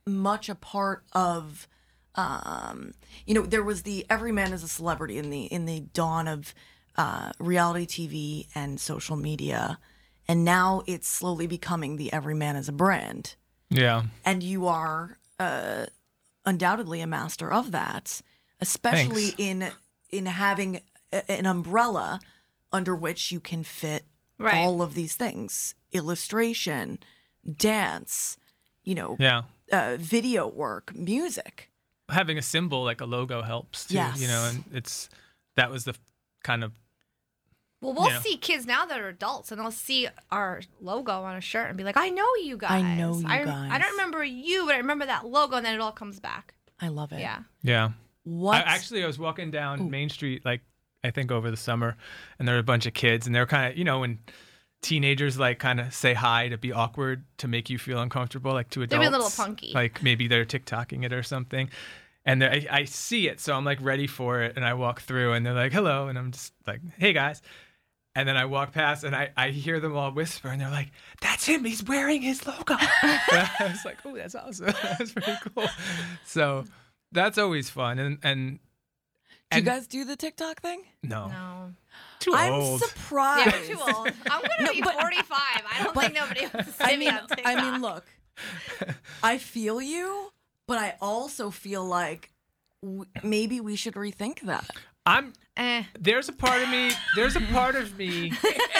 [0.07, 1.67] much a part of
[2.15, 2.93] um
[3.25, 6.27] you know there was the every man is a celebrity in the in the dawn
[6.27, 6.53] of
[6.97, 9.77] uh reality tv and social media
[10.27, 13.35] and now it's slowly becoming the every man is a brand
[13.69, 14.03] Yeah.
[14.25, 15.85] and you are uh,
[16.45, 18.21] undoubtedly a master of that,
[18.59, 19.39] especially Thanks.
[19.39, 19.67] in
[20.11, 22.19] in having a, an umbrella
[22.71, 24.05] under which you can fit
[24.41, 24.55] Right.
[24.55, 26.99] all of these things: illustration,
[27.57, 28.37] dance,
[28.83, 29.43] you know, Yeah.
[29.71, 31.69] uh, video work, music.
[32.09, 33.95] Having a symbol like a logo helps too.
[34.15, 35.09] You know, and it's
[35.55, 35.95] that was the
[36.43, 36.73] kind of
[37.83, 38.19] Well, we'll Yeah.
[38.21, 41.75] see kids now that are adults, and they'll see our logo on a shirt and
[41.77, 42.83] be like, "I know you guys.
[42.83, 43.39] I know you I,
[43.71, 46.53] I don't remember you, but I remember that logo." And then it all comes back.
[46.79, 47.21] I love it.
[47.21, 47.39] Yeah.
[47.63, 47.89] yeah.
[48.23, 48.57] What?
[48.57, 50.61] I, actually, I was walking down Main Street, like
[51.03, 51.97] I think over the summer,
[52.39, 54.19] and there were a bunch of kids, and they're kind of, you know, when
[54.81, 58.69] teenagers like kind of say hi to be awkward to make you feel uncomfortable, like
[58.71, 59.07] to adults.
[59.07, 59.71] a little punky.
[59.73, 61.69] Like maybe they're TikToking it or something.
[62.25, 65.01] And they're- I, I see it, so I'm like ready for it, and I walk
[65.01, 67.41] through, and they're like, "Hello," and I'm just like, "Hey guys,"
[68.15, 70.91] and then I walk past, and I, I hear them all whisper, and they're like,
[71.21, 71.63] "That's him!
[71.65, 74.67] He's wearing his logo." I was like, "Oh, that's awesome!
[74.83, 75.67] that's pretty cool."
[76.25, 76.65] So
[77.11, 78.59] that's always fun, and and
[79.51, 80.83] do you guys do the TikTok thing?
[81.03, 81.73] no, No.
[82.19, 82.81] too I'm old.
[82.81, 83.47] surprised.
[83.47, 84.07] Yeah, we're too old.
[84.29, 85.25] I'm gonna be 45.
[85.39, 87.45] I don't think nobody wants to I me mean, on TikTok.
[87.45, 88.05] I mean, look,
[89.23, 90.31] I feel you,
[90.67, 92.31] but I also feel like
[92.81, 94.69] w- maybe we should rethink that.
[95.05, 95.83] I'm Eh.
[95.99, 98.31] there's a part of me there's a part of me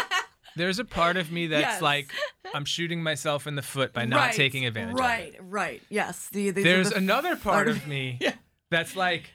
[0.56, 1.82] there's a part of me that's Yes.
[1.82, 2.12] like
[2.54, 5.04] I'm shooting myself in the foot by not Right, taking advantage of it.
[5.04, 5.82] Right, right.
[5.90, 6.30] Yes.
[6.30, 8.20] The, these are There's the another part of- of me
[8.72, 9.32] that's like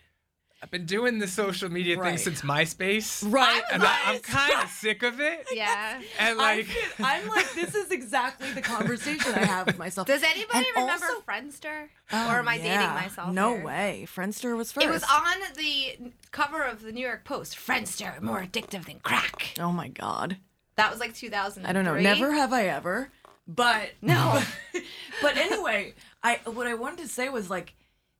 [0.62, 2.10] I've been doing the social media Right.
[2.10, 3.22] thing since MySpace.
[3.30, 5.46] Right, And I, I'm kind of sick of it.
[5.52, 6.00] Yeah.
[6.18, 10.06] And I like I'm like, this is exactly the conversation I have with myself.
[10.06, 11.88] Does anybody And remember also- Friendster?
[12.10, 12.80] Oh, or am I yeah.
[12.80, 13.32] dating myself?
[13.34, 13.64] No here?
[13.66, 14.06] way.
[14.12, 14.86] Friendster was first.
[14.86, 17.54] It was on the cover of the New York Post.
[17.56, 19.54] Friendster, more addictive than crack.
[19.60, 20.38] Oh my god.
[20.76, 21.66] That was like 2000.
[21.66, 21.98] I don't know.
[21.98, 23.10] Never have I ever.
[23.46, 24.42] But no.
[25.22, 27.74] but anyway, I what I wanted to say was like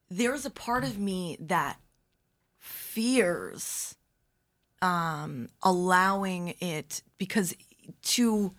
[0.09, 1.77] there's a part of me that
[2.97, 3.95] fears
[4.81, 7.53] um allowing it because
[8.01, 8.53] to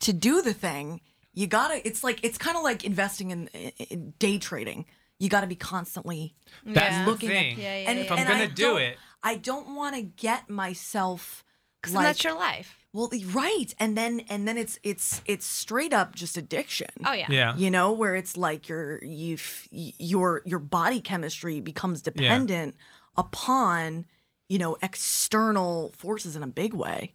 [0.00, 1.00] to do the thing
[1.32, 3.48] you gotta it's like it's kind of like investing in,
[3.88, 4.84] in day trading
[5.18, 6.34] you gotta be constantly
[6.64, 7.04] that's Yeah.
[7.04, 7.58] the looking at- thing.
[7.58, 8.04] Yeah, yeah, and, yeah.
[8.04, 11.44] If I'm and gonna I do it- I don't want to get myself
[11.80, 12.76] Because like that's your life.
[12.92, 16.88] well, right, and then and then it's it's it's straight up just addiction.
[17.06, 17.26] Oh, yeah.
[17.30, 17.56] Yeah.
[17.56, 22.74] you know, where it's like your you f- your your body chemistry becomes dependent
[23.16, 24.06] upon
[24.48, 27.14] you know external forces in a big way.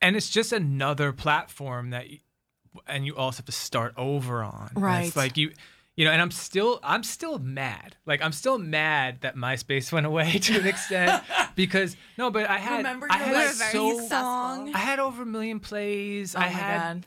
[0.00, 2.18] and it's just another platform that you,
[2.86, 5.06] and you also have to start over on And Right.
[5.06, 5.52] it's like you
[5.96, 10.06] you know and i'm still i'm still mad like i'm still mad that myspace went
[10.06, 11.22] away to an extent
[11.56, 14.70] because no but i had Remember i had like, like so song?
[14.74, 17.06] i had over a million plays Oh i my had god!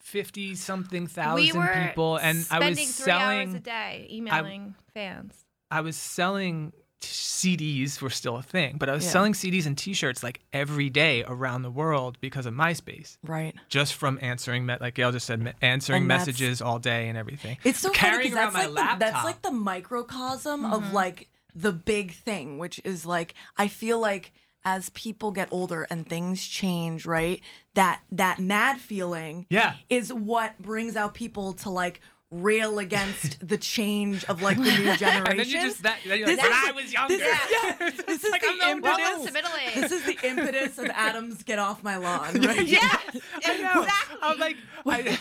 [0.00, 4.74] 50 something We thousand were people and i spending was three hours a day emailing
[4.92, 5.46] fans.
[5.70, 6.72] i was selling
[7.04, 9.10] CDs were still a thing, but I was Yeah.
[9.10, 13.18] selling CDs and T-shirts like every day around the world because of MySpace.
[13.22, 13.54] Right.
[13.68, 17.58] just from answering, me- like Gail just said, answering And messages all day and everything.
[17.64, 18.98] It's so carrying funny 'cause around my that's like laptop.
[18.98, 20.94] The, that's like the microcosm of mm-hmm.
[20.94, 24.32] like the big thing, which is like I feel like
[24.64, 27.40] as people get older and things change, right?
[27.74, 29.74] That that mad feeling Yeah.
[29.90, 32.00] is what brings out people to like
[32.42, 35.26] rail against the change of like the new generation.
[35.26, 37.16] and then you just that then you're like, This when is- I was younger.
[37.16, 38.98] This is, yeah, this is like, the I'm impetus.
[38.98, 39.74] Welcome to middle age.
[39.74, 42.66] This is the impetus of Adams get off my lawn, right?
[42.66, 43.00] Yes,
[43.36, 44.18] exactly.
[44.22, 44.56] I'm like,
[44.86, 45.18] I,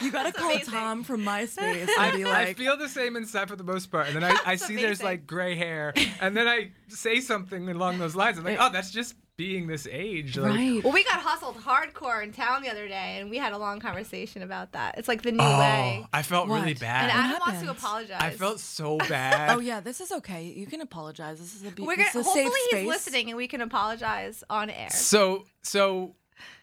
[0.00, 0.72] You gotta call amazing.
[0.72, 3.90] Tom from MySpace I, and be I like, feel the same inside for the most
[3.90, 7.68] part, and then I, I see there's like gray hair, and then I say something
[7.68, 8.38] along those lines.
[8.38, 10.36] I'm like, oh, that's just being this age.
[10.36, 10.84] Like, right.
[10.84, 13.80] Well, we got hustled hardcore in town the other day, and we had a long
[13.80, 14.96] conversation about that.
[14.98, 16.06] It's like the new Oh, way.
[16.12, 17.04] I felt really bad.
[17.10, 18.18] And Adam wants to apologize.
[18.20, 19.56] I felt so bad.
[19.56, 20.44] Oh yeah, this is okay.
[20.44, 21.38] You can apologize.
[21.40, 22.80] This is a, be- We're gonna, is a safe hopefully space.
[22.80, 24.90] he's listening, and we can apologize on air.
[24.90, 26.14] so so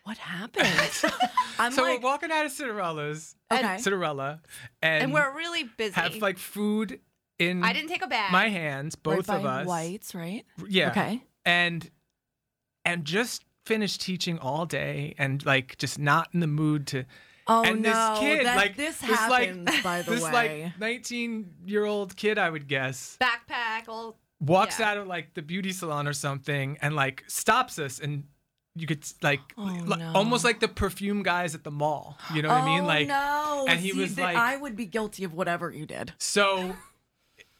[0.04, 0.68] What happened?
[1.60, 3.78] I'm so like, we're walking out of Cinderella's okay.
[3.80, 4.42] Cinderella,
[4.82, 5.94] and, and we're really busy.
[5.94, 7.00] have like food
[7.40, 8.32] in I didn't take a bag.
[8.32, 9.68] my hands, both right of us.
[9.68, 10.46] Whites, right?
[10.68, 10.92] Yeah.
[10.92, 11.24] Okay.
[11.46, 11.90] and
[12.86, 17.04] and just finished teaching all day and like just not in the mood to
[17.52, 19.66] Oh and no, this kid that, like this this happens.
[19.70, 20.16] like by the way.
[20.18, 23.88] this way, like 19 year old kid i would guess backpack.
[23.88, 24.92] All walks Yeah.
[24.92, 28.24] out of like the beauty salon or something and like stops us and
[28.76, 30.12] you could like Oh, li- no.
[30.14, 33.08] almost like the perfume guys at the mall you know what i mean Oh, like
[33.08, 33.66] no.
[33.68, 36.14] and he See, was like- I would be guilty of whatever you did.
[36.20, 36.76] so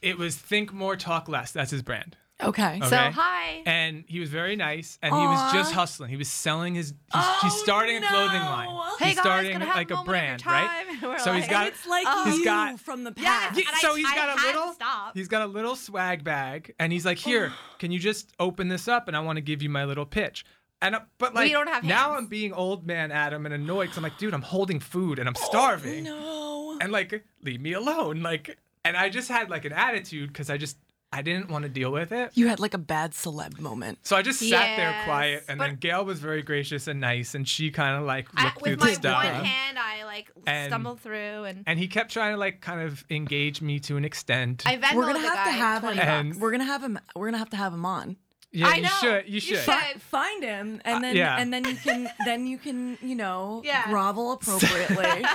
[0.00, 2.76] it was think more talk less that's his brand Okay.
[2.76, 2.86] Okay.
[2.88, 3.62] So hi.
[3.66, 6.94] and he was very nice and he was just hustling he was selling his he's,
[7.14, 8.82] Oh, he's starting a clothing line no.
[8.98, 10.86] Hey he's guys, starting gonna have like a moment of your brand right time.
[10.90, 12.24] And we're So he's like, got- it's like Oh.
[12.26, 13.56] you He's got- from the past.
[13.58, 15.16] Yeah, and so I- he's I got a had to little stop.
[15.16, 18.88] he's got a little swag bag and he's like here can you just open this
[18.88, 20.44] up and i want to give you my little pitch
[20.82, 22.22] and uh, but We like don't have now hands.
[22.22, 25.28] i'm being old man adam and annoyed because i'm like dude i'm holding food and
[25.28, 26.78] i'm starving No.
[26.80, 30.56] and like leave me alone like and i just had like an attitude because i
[30.56, 30.78] just
[31.12, 33.98] i didn't want to deal with it You had like a bad celeb moment.
[34.02, 37.34] so I just sat there quiet, and but- then Gail was very gracious and nice,
[37.34, 39.24] and she kind of like I, looked through with the my stuff.
[39.24, 42.80] one hand, I like And- stumbled through, and And he kept trying to like kind
[42.80, 44.62] of engage me to an extent.
[44.66, 45.98] I Venmoed We're gonna have to have him.
[45.98, 46.98] And- We're gonna have him.
[47.16, 48.16] We're gonna have to have him on.
[48.52, 48.88] yeah, I you know.
[49.00, 49.26] should.
[49.26, 49.58] You You should.
[49.64, 50.02] should.
[50.02, 51.36] Find him, and Uh, then yeah.
[51.38, 53.84] and then you can then you can you know Yeah.
[53.88, 55.24] grovel appropriately.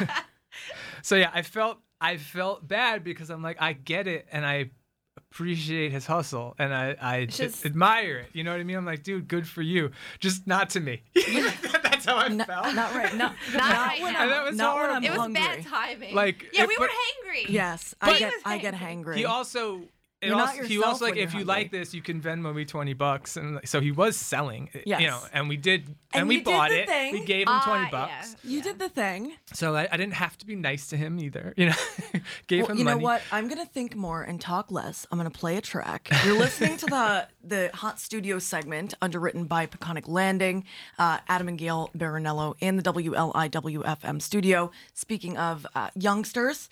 [1.01, 4.71] So yeah, I felt I felt bad because I'm like I get it and I
[5.17, 8.29] appreciate his hustle and I I Just- admire it.
[8.33, 8.77] You know what I mean?
[8.77, 9.91] I'm like, dude, good for you.
[10.19, 11.03] Just not to me.
[11.15, 12.73] That's how I No- felt.
[12.75, 13.13] not right.
[13.15, 14.15] No, not, right when.
[14.15, 15.07] I'm, That was not when I'm horrible.
[15.07, 15.41] it was hungry.
[15.41, 16.15] bad timing.
[16.15, 17.49] Like, yeah, if- we were but- hangry.
[17.49, 19.05] Yes, But- I get He I get hangry.
[19.05, 19.15] hangry.
[19.17, 19.81] He also.
[20.25, 21.43] It You're not he yourself also like if you're hungry.
[21.45, 24.83] like this, you can Venmo me twenty bucks, and like, so he was selling, it,
[24.85, 25.01] Yes.
[25.01, 26.87] you know, and we did, and, And we you did bought the it.
[26.87, 27.13] thing.
[27.13, 28.49] We gave him twenty Ah, bucks, yeah.
[28.51, 29.33] you did the thing.
[29.53, 31.75] so I, I didn't have to be nice to him either, you know.
[32.47, 33.21] gave Well, him you know what?
[33.31, 35.05] I'm gonna think more and talk less.
[35.11, 36.09] I'm gonna play a track.
[36.25, 40.65] You're listening to the the Hot Studio segment, underwritten by Peconic Landing,
[40.97, 44.71] uh, Adam and Gail Baranello in the WLIWFM studio.
[44.93, 46.69] Speaking of uh, youngsters,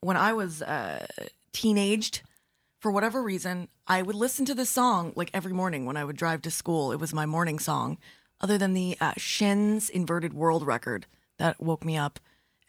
[0.00, 1.06] when I was uh,
[1.52, 2.22] teenaged,
[2.82, 6.16] for whatever reason, I would listen to this song like every morning when I would
[6.16, 6.90] drive to school.
[6.90, 7.96] It was my morning song,
[8.40, 11.06] other than the uh, Shins Inverted World record
[11.38, 12.18] that woke me up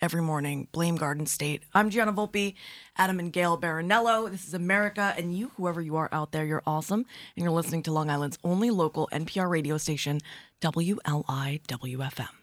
[0.03, 0.67] every morning.
[0.71, 1.63] Blame Garden State.
[1.73, 2.53] I'm Gianna Volpe,
[2.95, 4.29] Adam and Gail Baranello.
[4.29, 7.07] This is America, and you, whoever you are out there, you're awesome.
[7.35, 10.21] And you're listening to Long Island's only local NPR radio station,
[10.61, 12.42] WLIWFM.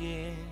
[0.00, 0.47] Make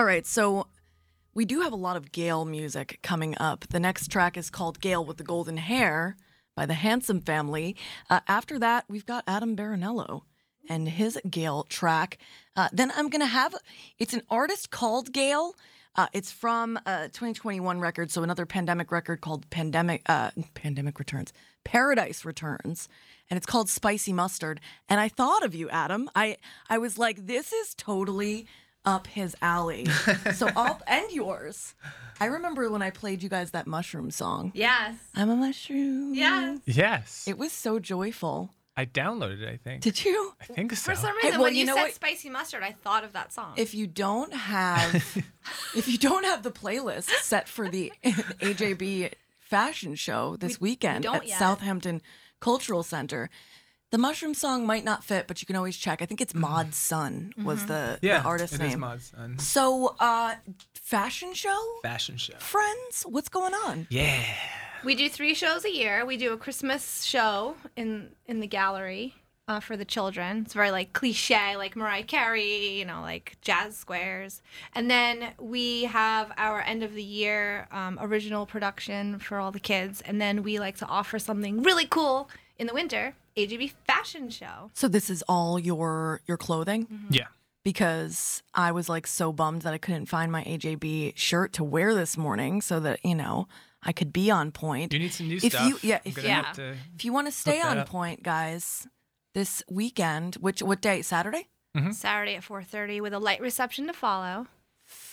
[0.00, 0.66] All right, so
[1.34, 3.66] we do have a lot of Gail music coming up.
[3.68, 6.16] The next track is called Gail with the Golden Hair
[6.56, 7.76] by the Handsome Family.
[8.08, 10.22] Uh, after that, we've got Adam Baranello
[10.70, 12.16] and his Gail track.
[12.56, 13.54] Uh, then I'm going to have
[13.98, 15.54] it's an artist called Gail.
[15.94, 21.34] Uh, it's from a 2021 record, so another pandemic record called Pandemic uh, Pandemic Returns,
[21.62, 22.88] Paradise Returns,
[23.28, 24.62] and it's called Spicy Mustard.
[24.88, 26.08] And I thought of you, Adam.
[26.14, 26.38] I
[26.70, 28.46] I was like, this is totally
[28.84, 29.86] up his alley.
[30.34, 31.74] so up and yours.
[32.20, 34.52] I remember when I played you guys that mushroom song.
[34.54, 34.94] Yes.
[35.14, 36.14] I'm a mushroom.
[36.14, 36.58] Yes.
[36.66, 37.24] Yes.
[37.28, 38.54] It was so joyful.
[38.76, 39.82] I downloaded it, I think.
[39.82, 40.32] Did you?
[40.40, 40.92] I think so.
[40.92, 41.94] For some Hey, reason, well, when you you, know said what?
[41.94, 43.52] spicy mustard, I thought of that song.
[43.56, 44.94] If you don't have
[45.76, 51.16] if you don't have the playlist set for the AJB fashion show this weekend don't
[51.16, 51.38] at yet.
[51.38, 52.00] Southampton
[52.38, 53.28] Cultural Center,
[53.90, 56.00] the mushroom song might not fit, but you can always check.
[56.02, 57.68] I think it's Mod Sun was Mm-hmm.
[57.68, 58.80] the, yeah, the artist it is name.
[58.80, 59.38] Mod Sun.
[59.38, 60.34] So, uh,
[60.74, 62.34] fashion show, Fashion show.
[62.38, 63.86] friends, what's going on?
[63.90, 64.22] Yeah.
[64.84, 66.04] we do three shows a year.
[66.06, 69.14] We do a Christmas show in in the gallery
[69.48, 70.42] uh, for the children.
[70.44, 74.40] It's very like cliche, like Mariah Carey, you know, like jazz squares.
[74.74, 79.60] And then we have our end of the year um, original production for all the
[79.60, 80.00] kids.
[80.02, 84.70] And then we like to offer something really cool in the winter, AJB fashion show.
[84.74, 87.14] So this is all your your clothing Mm-hmm.
[87.14, 87.26] Yeah.
[87.64, 91.94] because I was like so bummed that I couldn't find my AJB shirt to wear
[91.94, 93.46] this morning so that you know
[93.82, 94.92] I could be on point.
[94.92, 95.68] You need some new if stuff.
[95.68, 97.88] you yeah if gonna you, if you want to stay on up.
[97.88, 98.86] point, guys,
[99.34, 101.02] this weekend, which what day?
[101.02, 101.48] Saturday.
[101.92, 104.46] Saturday at 4:30 with a light reception to follow.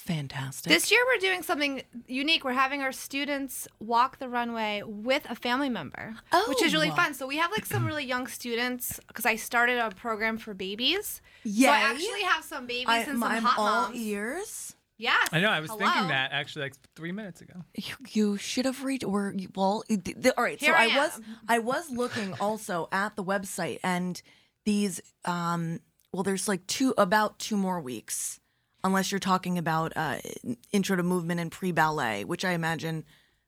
[0.08, 0.72] Fantastic.
[0.72, 2.44] This year we're doing something unique.
[2.46, 6.16] We're having our students walk the runway with a family member,
[6.48, 6.96] which is really Oh.
[6.96, 7.14] fun.
[7.14, 11.22] So we have like some really young students because I started a program for babies.
[11.44, 11.68] So Yay.
[11.68, 13.96] I actually have some babies I, and some I'm hot all moms.
[13.98, 14.76] ears.
[14.98, 15.28] Yes.
[15.32, 15.50] I know.
[15.50, 15.80] I was Hello.
[15.86, 17.54] thinking that actually like three minutes ago.
[17.76, 19.84] You, you should have read or you- well.
[19.90, 20.60] the- the- all right.
[20.60, 21.22] Here so I I, was.
[21.50, 24.22] I was looking also at the website and
[24.66, 25.80] these um
[26.12, 28.40] well there's like two about two more weeks
[28.88, 30.18] unless you're talking about uh
[30.72, 33.04] intro to movement and pre ballet which I imagine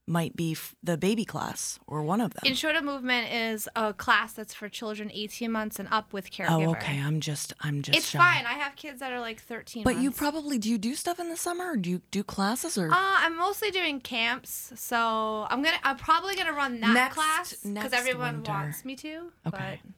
[0.08, 2.42] might be f- the baby class or one of them.
[2.44, 6.66] Intro to Movement is a class that's for children 18 months and up with caregiver.
[6.68, 7.00] oh okay.
[7.00, 8.18] I'm just I'm just It's shy.
[8.18, 8.46] fine.
[8.48, 11.30] I have kids that are like 13 But you probably do you do stuff in
[11.30, 15.62] the summer or do you do classes or Uh, I'm mostly doing camps, so I'm
[15.62, 15.78] gonna.
[15.84, 18.52] I'm probably gonna run that Next- class because everyone winter.
[18.52, 19.32] wants me to.
[19.46, 19.80] Okay.
[19.84, 19.92] But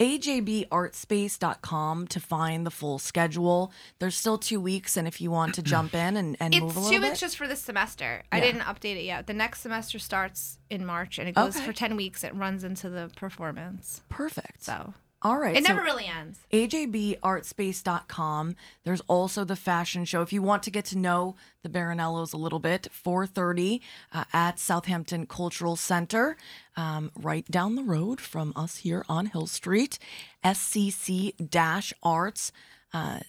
[0.00, 3.72] ajbartspace.com to find the full schedule.
[3.98, 6.66] There's still two weeks, and if you want to jump in and, and move a
[6.66, 8.22] It's little two bit, weeks just for this semester.
[8.32, 9.26] I didn't update it yet.
[9.26, 11.64] The next semester starts in March and it goes Okay.
[11.66, 12.24] for 10 weeks.
[12.24, 14.02] It runs into the performance.
[14.08, 14.64] perfect.
[14.64, 15.56] So All right.
[15.56, 16.38] it so never really ends.
[16.52, 18.56] ajbartspace.com.
[18.84, 20.20] There's also the fashion show.
[20.22, 23.80] If you want to get to know the Baranellos a little bit, 4:30
[24.12, 26.36] uh, at Southampton Cultural Center,
[26.76, 29.98] um, right down the road from us here on Hill Street.
[30.44, 32.52] scc-arts
[32.92, 33.20] uh,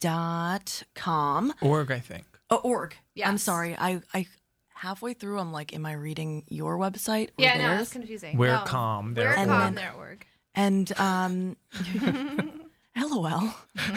[0.00, 1.52] dot com.
[1.60, 2.24] Org, I think.
[2.50, 2.94] Oh, org.
[3.14, 3.74] Yeah i'm sorry.
[3.78, 4.26] I, I
[4.74, 5.38] halfway through.
[5.38, 8.36] I'm like, am I reading your website or Yeah, no, it's confusing.
[8.36, 8.62] We're no.
[8.64, 9.48] calm, We're they're org.
[9.48, 9.74] calm.
[9.74, 10.26] They're org.
[10.54, 11.56] And um,
[12.96, 13.54] LOL.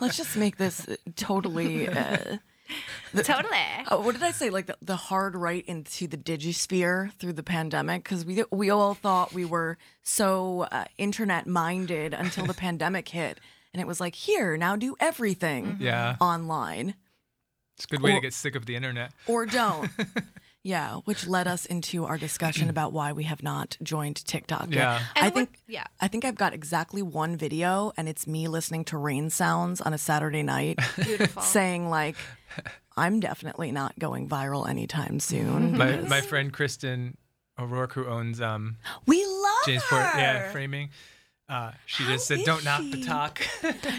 [0.00, 0.86] Let's just make this
[1.16, 1.88] totally.
[1.88, 2.36] Uh,
[3.22, 3.56] Totally.
[3.90, 4.50] oh, what did I say?
[4.50, 8.92] Like the, the hard right into the digisphere through the pandemic because we we all
[8.94, 13.38] thought we were so uh, internet minded until the pandemic hit,
[13.72, 16.16] and it was like here now do everything Yeah.
[16.20, 16.94] online.
[17.76, 19.12] It's a good way Or- to get sick of the internet.
[19.28, 19.88] or don't.
[20.66, 24.66] Yeah, which led us into our discussion about why we have not joined TikTok.
[24.70, 25.00] Yeah.
[25.14, 25.84] And I think yeah.
[26.00, 29.94] I think I've got exactly one video and it's me listening to rain sounds on
[29.94, 31.40] a Saturday night Beautiful.
[31.40, 32.16] saying like
[32.96, 35.78] I'm definitely not going viral anytime soon.
[35.78, 37.16] My my friend Kristen
[37.56, 39.88] O'Rourke, who owns um we love James her.
[39.88, 40.90] Ford, yeah, framing.
[41.48, 43.40] Uh, she How just said, "Don't knock the talk."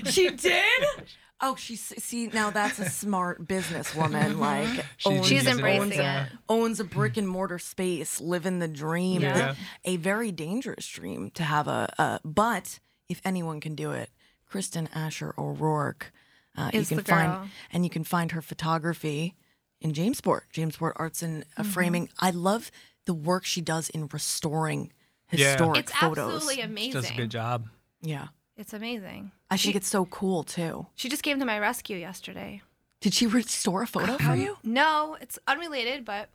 [0.04, 0.84] She did?
[1.40, 4.38] Oh, she's see now that's a smart businesswoman.
[4.40, 6.40] Like She's owns, She's embracing as a- it.
[6.50, 9.22] owns a brick and mortar space, living the dream.
[9.22, 9.54] Yeah.
[9.86, 12.20] A very dangerous dream to have a, a.
[12.28, 14.10] But if anyone can do it,
[14.48, 16.12] Kristen Asher O'Rourke.
[16.56, 19.36] Uh, you can find and you can find her photography
[19.80, 21.72] in Jamesport, Jamesport Arts and uh, Mm-hmm.
[21.72, 22.10] Framing.
[22.20, 22.72] I love
[23.06, 24.92] the work she does in restoring
[25.32, 25.52] Yeah.
[25.52, 26.18] historic It's photos.
[26.18, 26.92] It's absolutely She amazing.
[27.02, 27.68] does a good job.
[28.02, 29.32] Yeah, It's amazing.
[29.50, 30.88] I think it's so cool too.
[30.96, 32.62] She just came to my rescue yesterday.
[33.00, 34.58] Did she restore a photo for um, you?
[34.64, 36.30] No, it's unrelated, but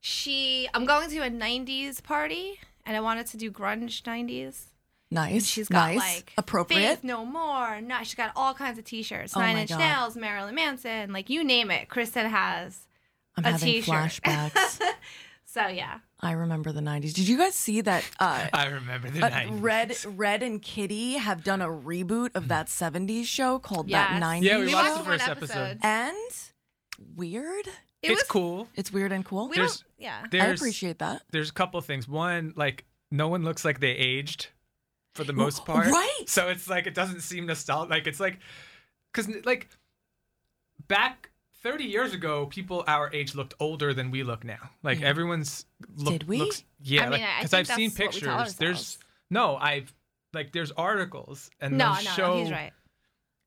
[0.00, 4.64] she I'm going to a 90s party and I wanted to do grunge 90s.
[5.10, 5.46] Nice.
[5.46, 5.98] She's got nice.
[5.98, 6.96] like appropriate.
[6.96, 7.80] Faith No More.
[7.80, 9.34] No, she's got all kinds of t-shirts.
[9.36, 9.78] Oh Nine my Inch God.
[9.78, 11.88] Nails, Marilyn Manson, like you name it.
[11.88, 12.86] Kristen has.
[13.36, 13.94] I'm a having t-shirt.
[13.94, 14.80] flashbacks.
[15.50, 16.00] So yeah.
[16.20, 17.12] I remember the 90s.
[17.14, 19.62] Did you guys see that uh, I remember the uh, 90s.
[19.62, 24.10] Red Red and Kitty have done a reboot of that 70s show called Yes.
[24.10, 24.98] That 90s Yeah, we We watched Show?
[24.98, 25.54] the first episode.
[25.54, 25.78] episode.
[25.82, 26.16] And
[27.16, 27.66] weird.
[28.02, 28.68] It it's was cool.
[28.74, 29.48] It's weird and cool.
[29.48, 30.24] We There's- don't yeah.
[30.44, 31.22] I appreciate that.
[31.30, 32.08] There's a couple things.
[32.08, 34.48] One, like no one looks like they aged
[35.14, 35.86] for the most part.
[35.86, 36.24] right.
[36.26, 37.90] So it's like it doesn't seem nostalgic.
[37.90, 38.38] Like it's like
[39.12, 39.68] because like
[40.88, 41.30] back
[41.62, 44.70] 30 years ago, people our age looked older than we look now.
[44.82, 45.06] Like Yeah.
[45.08, 46.38] everyone's look, Did we?
[46.38, 47.06] looks yeah.
[47.06, 48.54] I mean, I because think I've seen that's what we tell pictures.
[48.56, 48.98] There's
[49.30, 49.92] no, I've
[50.32, 52.72] like there's articles and No, they'll no, show no, he's right.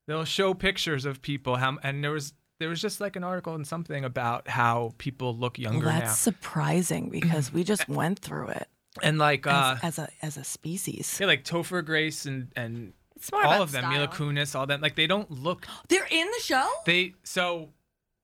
[0.08, 3.56] they'll show pictures of people how and there was there was just like an article
[3.56, 8.20] and something about how people look Well, younger that's now surprising because we just went
[8.20, 8.68] through it
[9.02, 11.18] and like uh as, as a as a species.
[11.20, 14.08] yeah like Topher Grace and and It's more all about of them Mila.
[14.08, 16.68] Kunis all them like they don't look They're in the show.
[16.86, 17.70] they so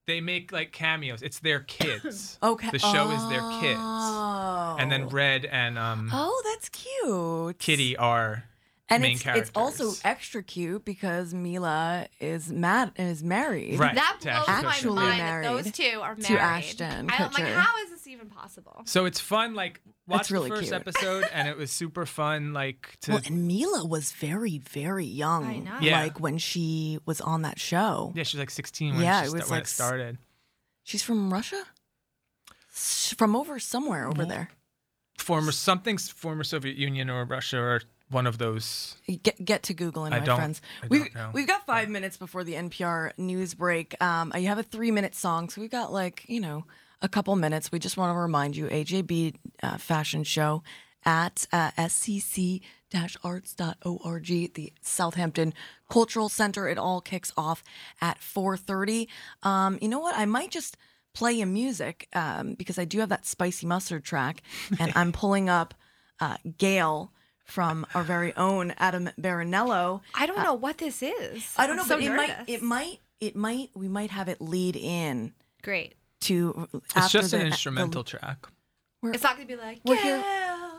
[0.08, 2.70] they make like cameos it's their kids Okay.
[2.72, 4.78] the show is their kids Oh.
[4.80, 7.60] and then Red and um Oh, that's cute.
[7.60, 8.45] Kitty are
[8.89, 13.78] and main it's, it's also extra cute because Mila is mad is married.
[13.80, 13.93] Right.
[13.95, 16.26] That to blows Ashton my Actually mind married that those two are married.
[16.26, 18.82] to Ashton I'm like, how is this even possible?
[18.86, 20.74] so it's fun like watch really the first cute.
[20.82, 25.45] episode and it was super fun like to Well, and Mila was very, very young.
[25.45, 25.78] I know.
[25.82, 26.01] Yeah.
[26.01, 28.14] Like when she was on that show.
[28.16, 30.18] yeah she was like 16 when, Yeah, she it was sta- when like it started
[30.84, 31.62] She's from Russia?
[32.74, 34.49] S- From over somewhere over Well, there.
[35.18, 40.14] former something's former Soviet Union or Russia or one of those Get get to Googling,
[40.14, 40.62] I my don't- friends.
[40.82, 41.32] I We've, know.
[41.34, 44.01] we've got five minutes before the NPR news break.
[44.01, 46.64] Um, you have a three minute song, so we've got like, you know,
[47.02, 47.72] a couple minutes.
[47.72, 50.64] We just want to remind you AJB uh, fashion show
[51.06, 52.62] at uh, scc
[53.24, 55.54] arts.org, the Southampton
[55.89, 56.68] Cultural Center.
[56.68, 57.64] It all kicks off
[58.02, 59.08] at 4.30.
[59.43, 60.16] Um, you know what?
[60.18, 60.78] I might just
[61.14, 64.41] play you music um, because I do have that spicy mustard track,
[64.80, 65.74] and I'm pulling up
[66.20, 67.12] uh, Gail
[67.43, 70.02] from our very own Adam Baranello.
[70.14, 71.54] I don't know what this is.
[71.58, 72.45] I don't know, so but it might, nervous.
[72.48, 75.34] it might, it might, we might have it lead in
[75.64, 75.95] Great.
[76.22, 76.68] To.
[76.74, 78.47] it's after just the- an the- instrumental track
[79.03, 80.24] It's not gonna be like, We're here-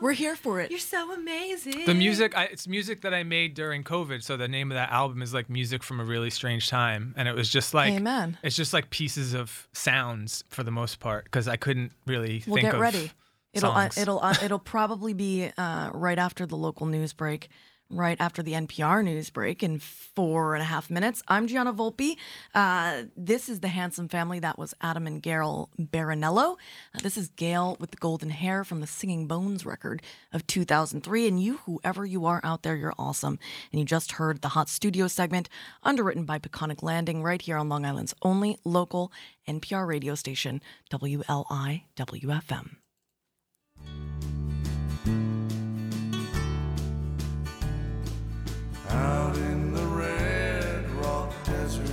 [0.01, 0.71] We're here for it.
[0.71, 1.85] You're so amazing.
[1.85, 4.91] the music I, it's music that i made during covid so the name of that
[4.91, 8.37] album is like music from a really strange time and it was just like Amen.
[8.41, 12.55] it's just like pieces of sounds for the most part because i couldn't really We'll
[12.55, 13.11] think get of ready.
[13.51, 17.49] It'll uh, it'll uh, it'll probably be uh, right after the local news break,
[17.89, 21.23] right after the NPR news break in four and a half minutes.
[21.27, 22.17] I'm Gianna Volpe.
[22.53, 24.39] Uh, this is the handsome family.
[24.39, 26.53] That was Adam and Gail Baranello.
[26.93, 31.27] Uh, this is Gail with the golden hair from the Singing Bones record of 2003.
[31.27, 33.39] And you, whoever you are out there, you're awesome.
[33.71, 35.49] And you just heard the Hot Studio segment,
[35.83, 39.11] underwritten by Peconic Landing, right here on Long Island's only local
[39.47, 40.61] NPR radio station,
[40.91, 41.83] WLI
[48.91, 51.89] Out in the red rock desert,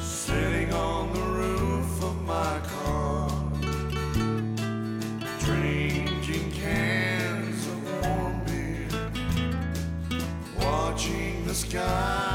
[0.00, 3.30] sitting on the roof of my car,
[5.40, 8.88] drinking cans of warm beer,
[10.58, 12.33] watching the sky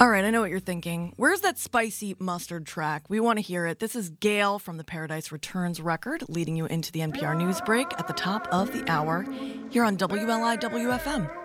[0.00, 1.12] All right, I know what you're thinking.
[1.16, 3.06] Where's that spicy mustard track?
[3.08, 3.80] We want to hear it.
[3.80, 7.88] This is Gail from the Paradise Returns record, leading you into the NPR news break
[7.98, 9.26] at the top of the hour
[9.70, 11.37] here on WLIWFM.